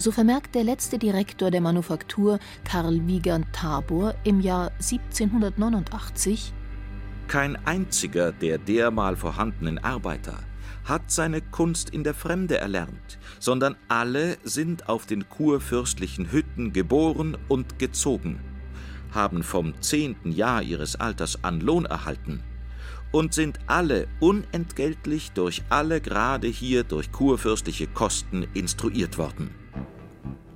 So 0.00 0.12
vermerkt 0.12 0.54
der 0.54 0.62
letzte 0.62 0.96
Direktor 0.96 1.50
der 1.50 1.60
Manufaktur, 1.60 2.38
Karl 2.62 3.04
Wiegand 3.08 3.52
Tabor, 3.52 4.14
im 4.22 4.40
Jahr 4.40 4.70
1789: 4.74 6.52
Kein 7.26 7.56
einziger 7.66 8.30
der 8.30 8.58
dermal 8.58 9.16
vorhandenen 9.16 9.78
Arbeiter 9.78 10.38
hat 10.84 11.10
seine 11.10 11.40
Kunst 11.42 11.90
in 11.90 12.04
der 12.04 12.14
Fremde 12.14 12.58
erlernt, 12.58 13.18
sondern 13.40 13.74
alle 13.88 14.38
sind 14.44 14.88
auf 14.88 15.04
den 15.04 15.28
kurfürstlichen 15.28 16.30
Hütten 16.30 16.72
geboren 16.72 17.36
und 17.48 17.80
gezogen, 17.80 18.38
haben 19.10 19.42
vom 19.42 19.82
zehnten 19.82 20.30
Jahr 20.30 20.62
ihres 20.62 20.94
Alters 20.94 21.42
an 21.42 21.60
Lohn 21.60 21.86
erhalten 21.86 22.44
und 23.10 23.34
sind 23.34 23.58
alle 23.66 24.06
unentgeltlich 24.20 25.32
durch 25.32 25.62
alle 25.68 26.00
Grade 26.00 26.46
hier 26.46 26.84
durch 26.84 27.10
kurfürstliche 27.10 27.88
Kosten 27.88 28.46
instruiert 28.54 29.18
worden. 29.18 29.50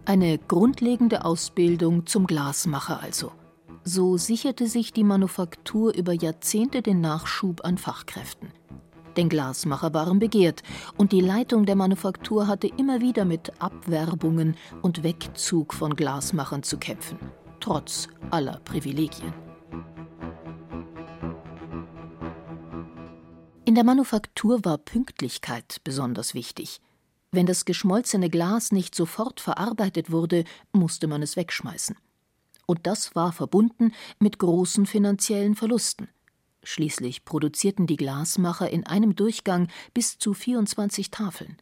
Eine 0.04 0.37
grundlegende 0.37 1.25
Ausbildung 1.25 2.06
zum 2.06 2.26
Glasmacher 2.26 3.00
also. 3.00 3.30
So 3.85 4.16
sicherte 4.16 4.66
sich 4.66 4.92
die 4.92 5.04
Manufaktur 5.04 5.94
über 5.94 6.12
Jahrzehnte 6.12 6.82
den 6.82 7.00
Nachschub 7.00 7.64
an 7.64 7.78
Fachkräften. 7.78 8.49
Denn 9.16 9.28
Glasmacher 9.28 9.94
waren 9.94 10.18
begehrt 10.18 10.64
und 10.97 11.12
die 11.12 11.21
Leitung 11.21 11.66
der 11.66 11.76
Manufaktur 11.76 12.49
hatte 12.49 12.66
immer 12.66 13.00
wieder 13.00 13.25
mit 13.25 13.52
Abwerbungen 13.62 14.56
und 14.80 15.04
Wegzug 15.04 15.73
von 15.73 15.94
Glasmachern 15.94 16.64
zu 16.64 16.78
kämpfen, 16.78 17.18
trotz 17.61 18.09
aller 18.30 18.59
Privilegien. 18.64 19.32
In 23.64 23.76
der 23.76 23.85
Manufaktur 23.85 24.64
war 24.64 24.78
Pünktlichkeit 24.78 25.76
besonders 25.85 26.35
wichtig. 26.35 26.80
Wenn 27.32 27.46
das 27.46 27.64
geschmolzene 27.64 28.28
Glas 28.28 28.72
nicht 28.72 28.94
sofort 28.94 29.40
verarbeitet 29.40 30.10
wurde, 30.10 30.44
musste 30.72 31.06
man 31.06 31.22
es 31.22 31.36
wegschmeißen. 31.36 31.96
Und 32.66 32.86
das 32.86 33.14
war 33.14 33.32
verbunden 33.32 33.92
mit 34.18 34.38
großen 34.38 34.84
finanziellen 34.84 35.56
Verlusten. 35.56 36.08
Schließlich 36.62 37.24
produzierten 37.24 37.86
die 37.86 37.96
Glasmacher 37.96 38.70
in 38.70 38.86
einem 38.86 39.16
Durchgang 39.16 39.68
bis 39.94 40.18
zu 40.18 40.34
24 40.34 41.10
Tafeln. 41.10 41.56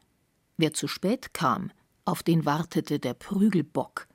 Wer 0.56 0.74
zu 0.74 0.88
spät 0.88 1.32
kam, 1.32 1.70
auf 2.04 2.22
den 2.24 2.44
wartete 2.44 2.98
der 2.98 3.14
Prügelbock. 3.14 4.08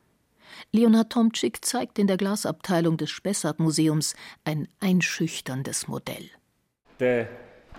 Leonhard 0.71 1.11
Tomczyk 1.11 1.63
zeigt 1.65 1.97
in 1.97 2.07
der 2.07 2.17
Glasabteilung 2.17 2.97
des 2.97 3.09
Spessart-Museums 3.09 4.15
ein 4.43 4.67
einschüchterndes 4.79 5.87
Modell. 5.87 6.29
Der 6.99 7.29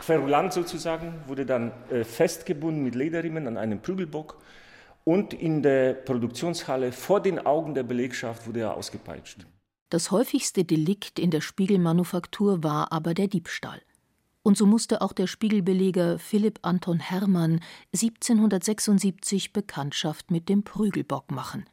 Querulant 0.00 0.52
sozusagen 0.52 1.14
wurde 1.26 1.46
dann 1.46 1.72
äh, 1.90 2.04
festgebunden 2.04 2.82
mit 2.82 2.94
Lederriemen 2.94 3.46
an 3.46 3.56
einem 3.56 3.80
Prügelbock 3.80 4.38
und 5.04 5.32
in 5.34 5.62
der 5.62 5.94
Produktionshalle 5.94 6.92
vor 6.92 7.20
den 7.20 7.38
Augen 7.44 7.74
der 7.74 7.84
Belegschaft 7.84 8.46
wurde 8.46 8.60
er 8.60 8.74
ausgepeitscht. 8.74 9.46
Das 9.88 10.10
häufigste 10.10 10.64
Delikt 10.64 11.20
in 11.20 11.30
der 11.30 11.40
Spiegelmanufaktur 11.40 12.64
war 12.64 12.90
aber 12.90 13.14
der 13.14 13.28
Diebstahl. 13.28 13.80
Und 14.42 14.58
so 14.58 14.66
musste 14.66 15.02
auch 15.02 15.12
der 15.12 15.28
Spiegelbeleger 15.28 16.18
Philipp 16.18 16.58
Anton 16.62 16.98
Hermann 16.98 17.60
1776 17.94 19.52
Bekanntschaft 19.52 20.30
mit 20.30 20.48
dem 20.48 20.64
Prügelbock 20.64 21.30
machen. 21.30 21.66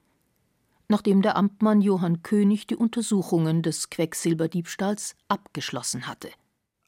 Nachdem 0.88 1.24
der 1.24 1.36
Amtmann 1.36 1.82
Johann 1.82 2.22
König 2.22 2.68
die 2.68 2.76
Untersuchungen 2.76 3.64
des 3.64 3.90
Quecksilberdiebstahls 3.90 5.16
abgeschlossen 5.28 6.08
hatte. 6.08 6.30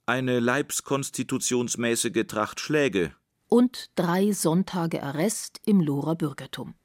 Eine 0.08 0.40
leibskonstitutionsmäßige 0.40 2.28
Tracht 2.28 2.60
Schläge. 2.60 3.16
Und 3.50 3.90
drei 3.96 4.34
Sonntage 4.34 5.02
Arrest 5.02 5.62
im 5.66 5.82
Lohrer 5.82 6.14
Bürgertum. 6.14 6.76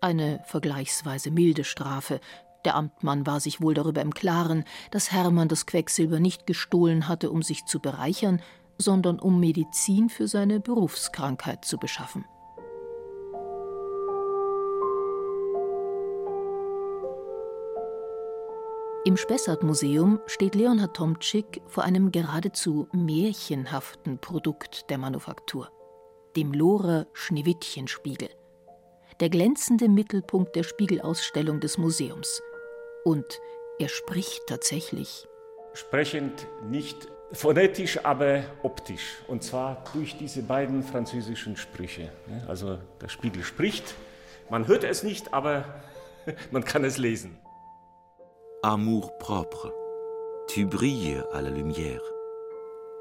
Eine 0.00 0.40
vergleichsweise 0.46 1.32
milde 1.32 1.64
Strafe, 1.64 2.20
der 2.64 2.76
Amtmann 2.76 3.26
war 3.26 3.40
sich 3.40 3.60
wohl 3.60 3.74
darüber 3.74 4.02
im 4.02 4.14
Klaren, 4.14 4.62
dass 4.92 5.10
Hermann 5.10 5.48
das 5.48 5.66
Quecksilber 5.66 6.20
nicht 6.20 6.46
gestohlen 6.46 7.08
hatte, 7.08 7.32
um 7.32 7.42
sich 7.42 7.64
zu 7.64 7.80
bereichern, 7.80 8.40
sondern 8.78 9.18
um 9.18 9.40
Medizin 9.40 10.08
für 10.08 10.28
seine 10.28 10.60
Berufskrankheit 10.60 11.64
zu 11.64 11.76
beschaffen. 11.76 12.24
Im 19.08 19.16
Spessart-Museum 19.16 20.20
steht 20.26 20.54
Leonhard 20.54 20.94
Tomczyk 20.94 21.62
vor 21.66 21.82
einem 21.84 22.12
geradezu 22.12 22.88
märchenhaften 22.92 24.18
Produkt 24.18 24.90
der 24.90 24.98
Manufaktur, 24.98 25.70
dem 26.36 26.52
Lohrer 26.52 27.06
Schneewittchenspiegel, 27.14 28.28
der 29.20 29.30
glänzende 29.30 29.88
Mittelpunkt 29.88 30.54
der 30.56 30.62
Spiegelausstellung 30.62 31.58
des 31.58 31.78
Museums. 31.78 32.42
Und 33.02 33.24
er 33.78 33.88
spricht 33.88 34.42
tatsächlich. 34.46 35.26
Sprechend 35.72 36.46
nicht 36.68 37.08
phonetisch, 37.32 38.04
aber 38.04 38.44
optisch. 38.62 39.22
Und 39.26 39.42
zwar 39.42 39.84
durch 39.94 40.18
diese 40.18 40.42
beiden 40.42 40.82
französischen 40.82 41.56
Sprüche. 41.56 42.12
Also 42.46 42.76
der 43.00 43.08
Spiegel 43.08 43.42
spricht, 43.42 43.94
man 44.50 44.66
hört 44.66 44.84
es 44.84 45.02
nicht, 45.02 45.32
aber 45.32 45.64
man 46.50 46.62
kann 46.62 46.84
es 46.84 46.98
lesen. 46.98 47.38
Amour 48.64 49.16
propre, 49.18 49.72
tu 50.48 50.66
brilles 50.66 51.22
à 51.32 51.40
la 51.40 51.48
lumière. 51.48 52.02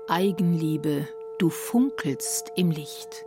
Eigenliebe, 0.07 1.07
du 1.39 1.49
funkelst 1.49 2.51
im 2.55 2.69
Licht. 2.69 3.25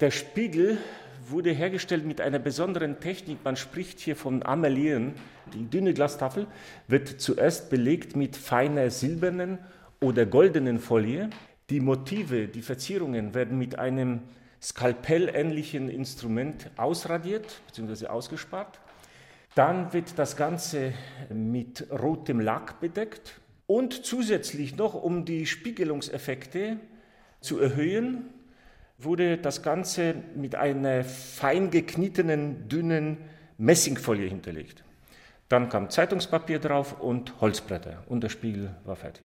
Der 0.00 0.12
Spiegel 0.12 0.78
wurde 1.26 1.50
hergestellt 1.50 2.06
mit 2.06 2.20
einer 2.20 2.38
besonderen 2.38 3.00
Technik. 3.00 3.38
Man 3.42 3.56
spricht 3.56 3.98
hier 3.98 4.14
von 4.14 4.44
Amelien. 4.44 5.16
Die 5.52 5.68
dünne 5.68 5.92
Glastafel 5.92 6.46
wird 6.86 7.20
zuerst 7.20 7.68
belegt 7.68 8.14
mit 8.14 8.36
feiner 8.36 8.90
silbernen 8.90 9.58
oder 10.00 10.24
goldenen 10.24 10.78
Folie. 10.78 11.30
Die 11.68 11.80
Motive, 11.80 12.46
die 12.46 12.62
Verzierungen 12.62 13.34
werden 13.34 13.58
mit 13.58 13.80
einem 13.80 14.20
skalpellähnlichen 14.62 15.88
Instrument 15.88 16.70
ausradiert 16.76 17.60
bzw. 17.66 18.06
ausgespart. 18.06 18.78
Dann 19.54 19.92
wird 19.92 20.18
das 20.18 20.36
Ganze 20.36 20.94
mit 21.32 21.86
rotem 21.90 22.40
Lack 22.40 22.80
bedeckt 22.80 23.40
und 23.66 24.04
zusätzlich 24.04 24.76
noch, 24.76 24.94
um 24.94 25.24
die 25.24 25.46
Spiegelungseffekte 25.46 26.78
zu 27.40 27.60
erhöhen, 27.60 28.30
wurde 28.98 29.38
das 29.38 29.62
Ganze 29.62 30.16
mit 30.34 30.54
einer 30.54 31.04
fein 31.04 31.70
geknittenen, 31.70 32.68
dünnen 32.68 33.18
Messingfolie 33.58 34.28
hinterlegt. 34.28 34.82
Dann 35.48 35.68
kam 35.68 35.88
Zeitungspapier 35.88 36.58
drauf 36.58 37.00
und 37.00 37.40
Holzbretter 37.40 38.02
und 38.08 38.22
der 38.22 38.30
Spiegel 38.30 38.74
war 38.84 38.96
fertig. 38.96 39.23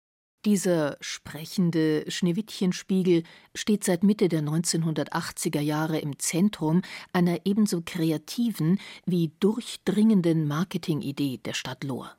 Dieser 0.44 0.98
sprechende 1.02 2.10
Schneewittchenspiegel 2.10 3.24
steht 3.54 3.84
seit 3.84 4.04
Mitte 4.04 4.28
der 4.28 4.42
1980er 4.42 5.60
Jahre 5.60 6.00
im 6.00 6.18
Zentrum 6.18 6.82
einer 7.14 7.46
ebenso 7.46 7.82
kreativen 7.86 8.80
wie 9.06 9.32
durchdringenden 9.40 10.48
Marketingidee 10.48 11.40
der 11.46 11.54
Stadt 11.54 11.84
Lohr. 11.84 12.12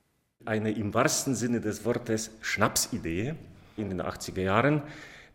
Eine 0.45 0.71
im 0.71 0.95
wahrsten 0.95 1.35
Sinne 1.35 1.61
des 1.61 1.85
Wortes 1.85 2.31
Schnapsidee 2.43 3.35
in 3.77 3.89
den 3.89 4.01
80er 4.01 4.43
Jahren, 4.43 4.83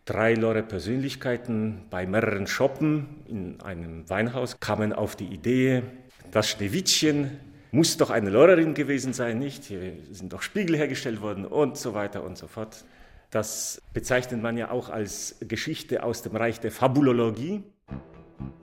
Drei 0.08 0.32
Lore 0.32 0.62
Persönlichkeiten 0.62 1.82
bei 1.90 2.06
mehreren 2.06 2.46
Shoppen 2.46 3.22
in 3.26 3.60
einem 3.60 4.08
Weinhaus 4.08 4.58
kamen 4.58 4.94
auf 4.94 5.16
die 5.16 5.26
Idee, 5.26 5.82
das 6.30 6.48
Schneewittchen 6.48 7.38
muss 7.70 7.96
doch 7.96 8.10
eine 8.10 8.30
Lorerin 8.30 8.74
gewesen 8.74 9.12
sein, 9.12 9.38
nicht? 9.38 9.64
Hier 9.64 9.92
sind 10.10 10.32
doch 10.32 10.42
Spiegel 10.42 10.76
hergestellt 10.76 11.20
worden 11.20 11.44
und 11.44 11.76
so 11.76 11.94
weiter 11.94 12.24
und 12.24 12.38
so 12.38 12.46
fort. 12.46 12.84
Das 13.30 13.82
bezeichnet 13.92 14.42
man 14.42 14.56
ja 14.56 14.70
auch 14.70 14.88
als 14.88 15.36
Geschichte 15.40 16.02
aus 16.02 16.22
dem 16.22 16.34
Reich 16.34 16.60
der 16.60 16.70
Fabulologie. 16.70 17.62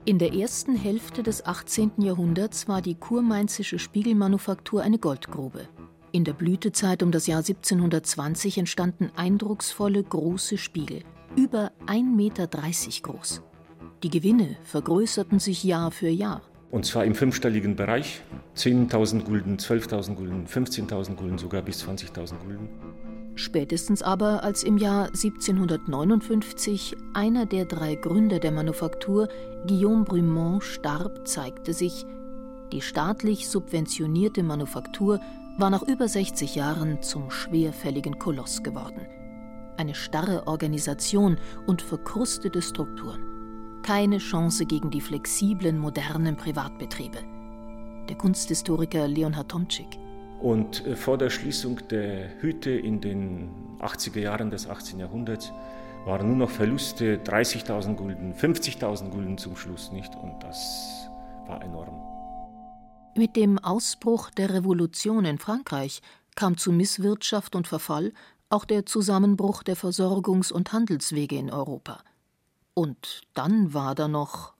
In 0.04 0.18
der 0.18 0.34
ersten 0.34 0.76
Hälfte 0.76 1.22
des 1.22 1.44
18. 1.46 1.92
Jahrhunderts 1.98 2.68
war 2.68 2.82
die 2.82 2.94
kurmainzische 2.94 3.78
Spiegelmanufaktur 3.78 4.82
eine 4.82 4.98
Goldgrube. 4.98 5.68
In 6.12 6.24
der 6.24 6.32
Blütezeit 6.32 7.02
um 7.02 7.12
das 7.12 7.26
Jahr 7.26 7.40
1720 7.40 8.58
entstanden 8.58 9.10
eindrucksvolle 9.16 10.02
große 10.02 10.58
Spiegel 10.58 11.02
über 11.36 11.72
1,30 11.86 12.16
Meter 12.16 12.46
groß. 13.02 13.42
Die 14.02 14.10
Gewinne 14.10 14.56
vergrößerten 14.64 15.38
sich 15.38 15.62
Jahr 15.64 15.90
für 15.90 16.08
Jahr. 16.08 16.42
Und 16.70 16.84
zwar 16.84 17.04
im 17.04 17.14
fünfstelligen 17.14 17.76
Bereich. 17.76 18.22
10.000 18.56 19.24
Gulden, 19.24 19.56
12.000 19.56 20.14
Gulden, 20.14 20.46
15.000 20.46 21.14
Gulden, 21.14 21.38
sogar 21.38 21.62
bis 21.62 21.84
20.000 21.84 22.38
Gulden. 22.38 22.68
Spätestens 23.34 24.02
aber, 24.02 24.42
als 24.42 24.62
im 24.62 24.78
Jahr 24.78 25.06
1759 25.06 26.96
einer 27.12 27.46
der 27.46 27.66
drei 27.66 27.94
Gründer 27.94 28.38
der 28.38 28.52
Manufaktur, 28.52 29.28
Guillaume 29.66 30.04
Brumont, 30.04 30.64
starb, 30.64 31.28
zeigte 31.28 31.74
sich, 31.74 32.04
die 32.72 32.80
staatlich 32.80 33.48
subventionierte 33.48 34.42
Manufaktur 34.42 35.20
war 35.58 35.70
nach 35.70 35.82
über 35.82 36.08
60 36.08 36.54
Jahren 36.54 37.02
zum 37.02 37.30
schwerfälligen 37.30 38.18
Koloss 38.18 38.62
geworden 38.62 39.06
eine 39.76 39.94
starre 39.94 40.46
Organisation 40.46 41.38
und 41.66 41.82
verkrustete 41.82 42.62
Strukturen. 42.62 43.35
Keine 43.86 44.18
Chance 44.18 44.66
gegen 44.66 44.90
die 44.90 45.00
flexiblen, 45.00 45.78
modernen 45.78 46.36
Privatbetriebe. 46.36 47.18
Der 48.08 48.16
Kunsthistoriker 48.16 49.06
Leonhard 49.06 49.48
Tomczyk. 49.48 49.86
Und 50.40 50.84
äh, 50.84 50.96
vor 50.96 51.16
der 51.18 51.30
Schließung 51.30 51.78
der 51.88 52.42
Hütte 52.42 52.72
in 52.72 53.00
den 53.00 53.48
80er 53.78 54.18
Jahren 54.18 54.50
des 54.50 54.68
18. 54.68 54.98
Jahrhunderts 54.98 55.52
waren 56.04 56.26
nur 56.26 56.36
noch 56.36 56.50
Verluste 56.50 57.18
30.000 57.18 57.94
Gulden, 57.94 58.34
50.000 58.34 59.10
Gulden 59.10 59.38
zum 59.38 59.54
Schluss 59.54 59.92
nicht. 59.92 60.16
Und 60.16 60.34
das 60.40 61.08
war 61.46 61.62
enorm. 61.62 62.02
Mit 63.16 63.36
dem 63.36 63.56
Ausbruch 63.60 64.30
der 64.30 64.52
Revolution 64.52 65.24
in 65.24 65.38
Frankreich 65.38 66.02
kam 66.34 66.56
zu 66.56 66.72
Misswirtschaft 66.72 67.54
und 67.54 67.68
Verfall 67.68 68.12
auch 68.50 68.64
der 68.64 68.84
Zusammenbruch 68.84 69.62
der 69.62 69.76
Versorgungs- 69.76 70.52
und 70.52 70.72
Handelswege 70.72 71.36
in 71.36 71.52
Europa. 71.52 72.00
Und 72.76 73.22
dann 73.32 73.72
war 73.72 73.94
da 73.94 74.06
noch 74.06 74.52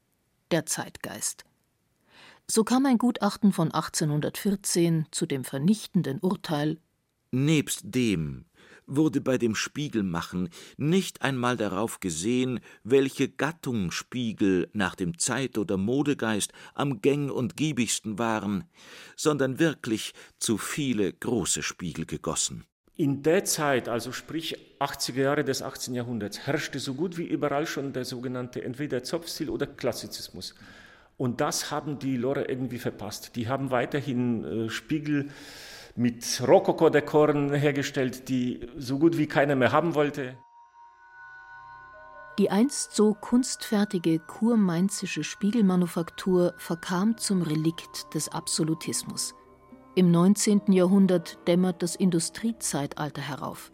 der 0.51 0.65
Zeitgeist. 0.65 1.45
So 2.49 2.65
kam 2.65 2.87
ein 2.87 2.97
Gutachten 2.97 3.53
von 3.53 3.73
1814 3.73 5.07
zu 5.11 5.27
dem 5.27 5.45
vernichtenden 5.45 6.21
Urteil 6.21 6.79
Nebst 7.33 7.83
dem 7.85 8.47
wurde 8.87 9.21
bei 9.21 9.37
dem 9.37 9.55
Spiegelmachen 9.55 10.49
nicht 10.77 11.21
einmal 11.23 11.57
darauf 11.57 12.01
gesehen, 12.01 12.61
welche 12.85 13.29
Gattung 13.29 13.91
Spiegel 13.91 14.71
nach 14.73 14.95
dem 14.95 15.19
Zeit- 15.19 15.59
oder 15.59 15.77
Modegeist 15.77 16.53
am 16.75 17.01
gäng- 17.03 17.31
und 17.31 17.57
giebigsten 17.57 18.19
waren, 18.19 18.65
sondern 19.17 19.59
wirklich 19.59 20.15
zu 20.39 20.57
viele 20.57 21.13
große 21.13 21.63
Spiegel 21.63 22.07
gegossen. 22.07 22.65
In 22.99 23.23
der 23.23 23.45
Zeit, 23.45 23.91
also 23.91 24.11
sprich 24.11 24.57
80er 24.81 25.21
Jahre 25.21 25.45
des 25.45 25.63
18. 25.63 25.95
Jahrhunderts, 25.95 26.47
herrschte 26.47 26.79
so 26.79 26.95
gut 26.95 27.19
wie 27.19 27.27
überall 27.27 27.67
schon 27.67 27.93
der 27.93 28.07
sogenannte 28.07 28.65
entweder 28.65 29.03
Zopfstil 29.03 29.51
oder 29.51 29.67
Klassizismus. 29.67 30.55
Und 31.19 31.43
das 31.43 31.71
haben 31.71 31.99
die 31.99 32.17
Lore 32.17 32.45
irgendwie 32.45 32.79
verpasst. 32.79 33.37
Die 33.37 33.49
haben 33.49 33.71
weiterhin 33.71 34.45
äh, 34.45 34.71
Spiegel 34.71 35.29
mit 35.95 36.25
Rokoko-Dekoren 36.47 37.53
hergestellt, 37.53 38.31
die 38.31 38.67
so 38.79 38.99
gut 38.99 39.19
wie 39.19 39.27
keiner 39.27 39.57
mehr 39.57 39.73
haben 39.73 39.95
wollte. 39.95 40.39
Die 42.39 42.51
einst 42.51 42.95
so 42.95 43.15
kunstfertige 43.15 44.19
kurmainzische 44.21 45.23
Spiegelmanufaktur 45.23 46.55
verkam 46.57 47.19
zum 47.19 47.43
Relikt 47.43 48.15
des 48.15 48.31
Absolutismus. 48.31 49.35
Im 49.99 50.11
19. 50.11 50.73
Jahrhundert 50.73 51.39
dämmert 51.49 51.83
das 51.83 51.97
Industriezeitalter 51.97 53.23
herauf. 53.23 53.73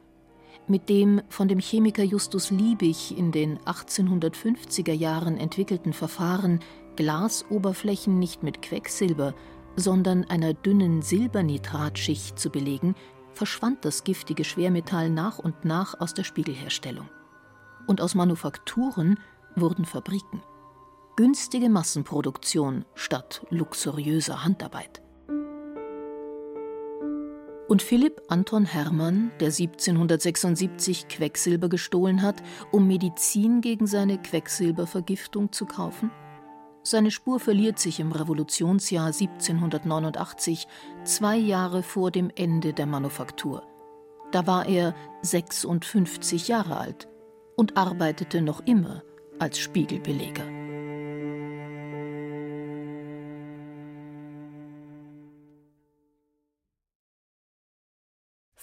Mit 0.69 0.89
dem 0.89 1.21
von 1.29 1.49
dem 1.49 1.59
Chemiker 1.59 2.05
Justus 2.05 2.53
Liebig 2.53 3.19
in 3.19 3.33
den 3.33 3.59
1850er 3.59 4.93
Jahren 4.93 5.37
entwickelten 5.37 5.93
Verfahren, 5.93 6.61
Glasoberflächen 6.95 8.21
nicht 8.21 8.45
mit 8.45 8.63
Quecksilber, 8.63 9.35
sondern 9.75 10.23
einer 10.27 10.55
dünnen 10.55 11.03
Silbernitratschicht 11.03 12.39
zu 12.39 12.51
belegen, 12.51 12.95
verschwand 13.33 13.85
das 13.85 14.05
giftige 14.05 14.45
Schwermetall 14.45 15.11
nach 15.11 15.41
und 15.41 15.65
nach 15.65 15.99
aus 15.99 16.15
der 16.15 16.23
Spiegelherstellung. 16.23 17.09
Und 17.89 18.01
aus 18.01 18.15
Manufakturen 18.15 19.19
wurden 19.57 19.87
Fabriken. 19.87 20.41
Günstige 21.17 21.69
Massenproduktion 21.69 22.85
statt 22.95 23.45
luxuriöser 23.51 24.45
Handarbeit. 24.45 25.03
Und 27.73 27.81
Philipp 27.81 28.21
Anton 28.29 28.67
Hermann, 28.67 29.33
der 29.41 29.47
1776 29.47 31.09
Quecksilber 31.09 31.71
gestohlen 31.71 32.21
hat, 32.21 32.43
um 32.71 32.87
Medizin 32.87 33.63
gegen 33.63 33.87
seine 33.87 34.19
Quecksilbervergiftung 34.19 35.53
zu 35.53 35.65
kaufen? 35.65 36.11
Seine 36.83 37.11
Spur 37.11 37.41
verliert 37.41 37.79
sich 37.79 37.99
im 37.99 38.13
Revolutionsjahr 38.13 39.07
1789, 39.07 40.69
zwei 41.05 41.39
Jahre 41.39 41.83
vor 41.83 42.11
dem 42.11 42.31
Ende 42.37 42.75
der 42.75 42.85
Manufaktur. 42.85 43.63
Da 44.33 44.47
war 44.47 44.67
er 44.67 44.95
56 45.23 46.49
Jahre 46.49 46.77
alt 46.77 47.09
und 47.57 47.79
arbeitete 47.79 48.43
noch 48.43 48.61
immer 48.67 49.03
als 49.39 49.59
Spiegelbeleger. 49.59 50.62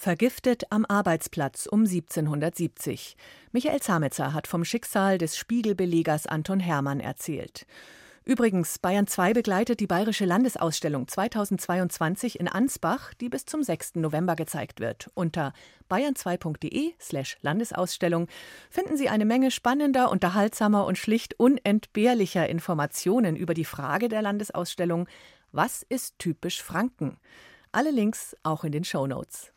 Vergiftet 0.02 0.64
am 0.70 0.86
Arbeitsplatz 0.88 1.66
um 1.66 1.80
1770. 1.80 3.18
Michael 3.52 3.80
Zametzer 3.82 4.32
hat 4.32 4.46
vom 4.46 4.64
Schicksal 4.64 5.18
des 5.18 5.36
Spiegelbelegers 5.36 6.26
Anton 6.26 6.58
Hermann 6.58 7.00
erzählt. 7.00 7.66
Übrigens, 8.24 8.78
Bayern 8.78 9.06
2 9.06 9.34
begleitet 9.34 9.78
die 9.78 9.86
Bayerische 9.86 10.24
Landesausstellung 10.24 11.06
2022 11.06 12.40
in 12.40 12.48
Ansbach, 12.48 13.12
die 13.12 13.28
bis 13.28 13.44
zum 13.44 13.62
6. 13.62 13.96
November 13.96 14.36
gezeigt 14.36 14.80
wird. 14.80 15.10
Unter 15.12 15.52
bayern2.de 15.90 16.94
slash 16.98 17.36
Landesausstellung 17.42 18.28
finden 18.70 18.96
Sie 18.96 19.10
eine 19.10 19.26
Menge 19.26 19.50
spannender, 19.50 20.10
unterhaltsamer 20.10 20.86
und 20.86 20.96
schlicht 20.96 21.38
unentbehrlicher 21.38 22.48
Informationen 22.48 23.36
über 23.36 23.52
die 23.52 23.66
Frage 23.66 24.08
der 24.08 24.22
Landesausstellung 24.22 25.08
Was 25.52 25.82
ist 25.90 26.18
typisch 26.18 26.62
Franken? 26.62 27.18
Alle 27.70 27.90
Links 27.90 28.34
auch 28.42 28.64
in 28.64 28.72
den 28.72 28.84
Show 28.84 29.06
Notes. 29.06 29.52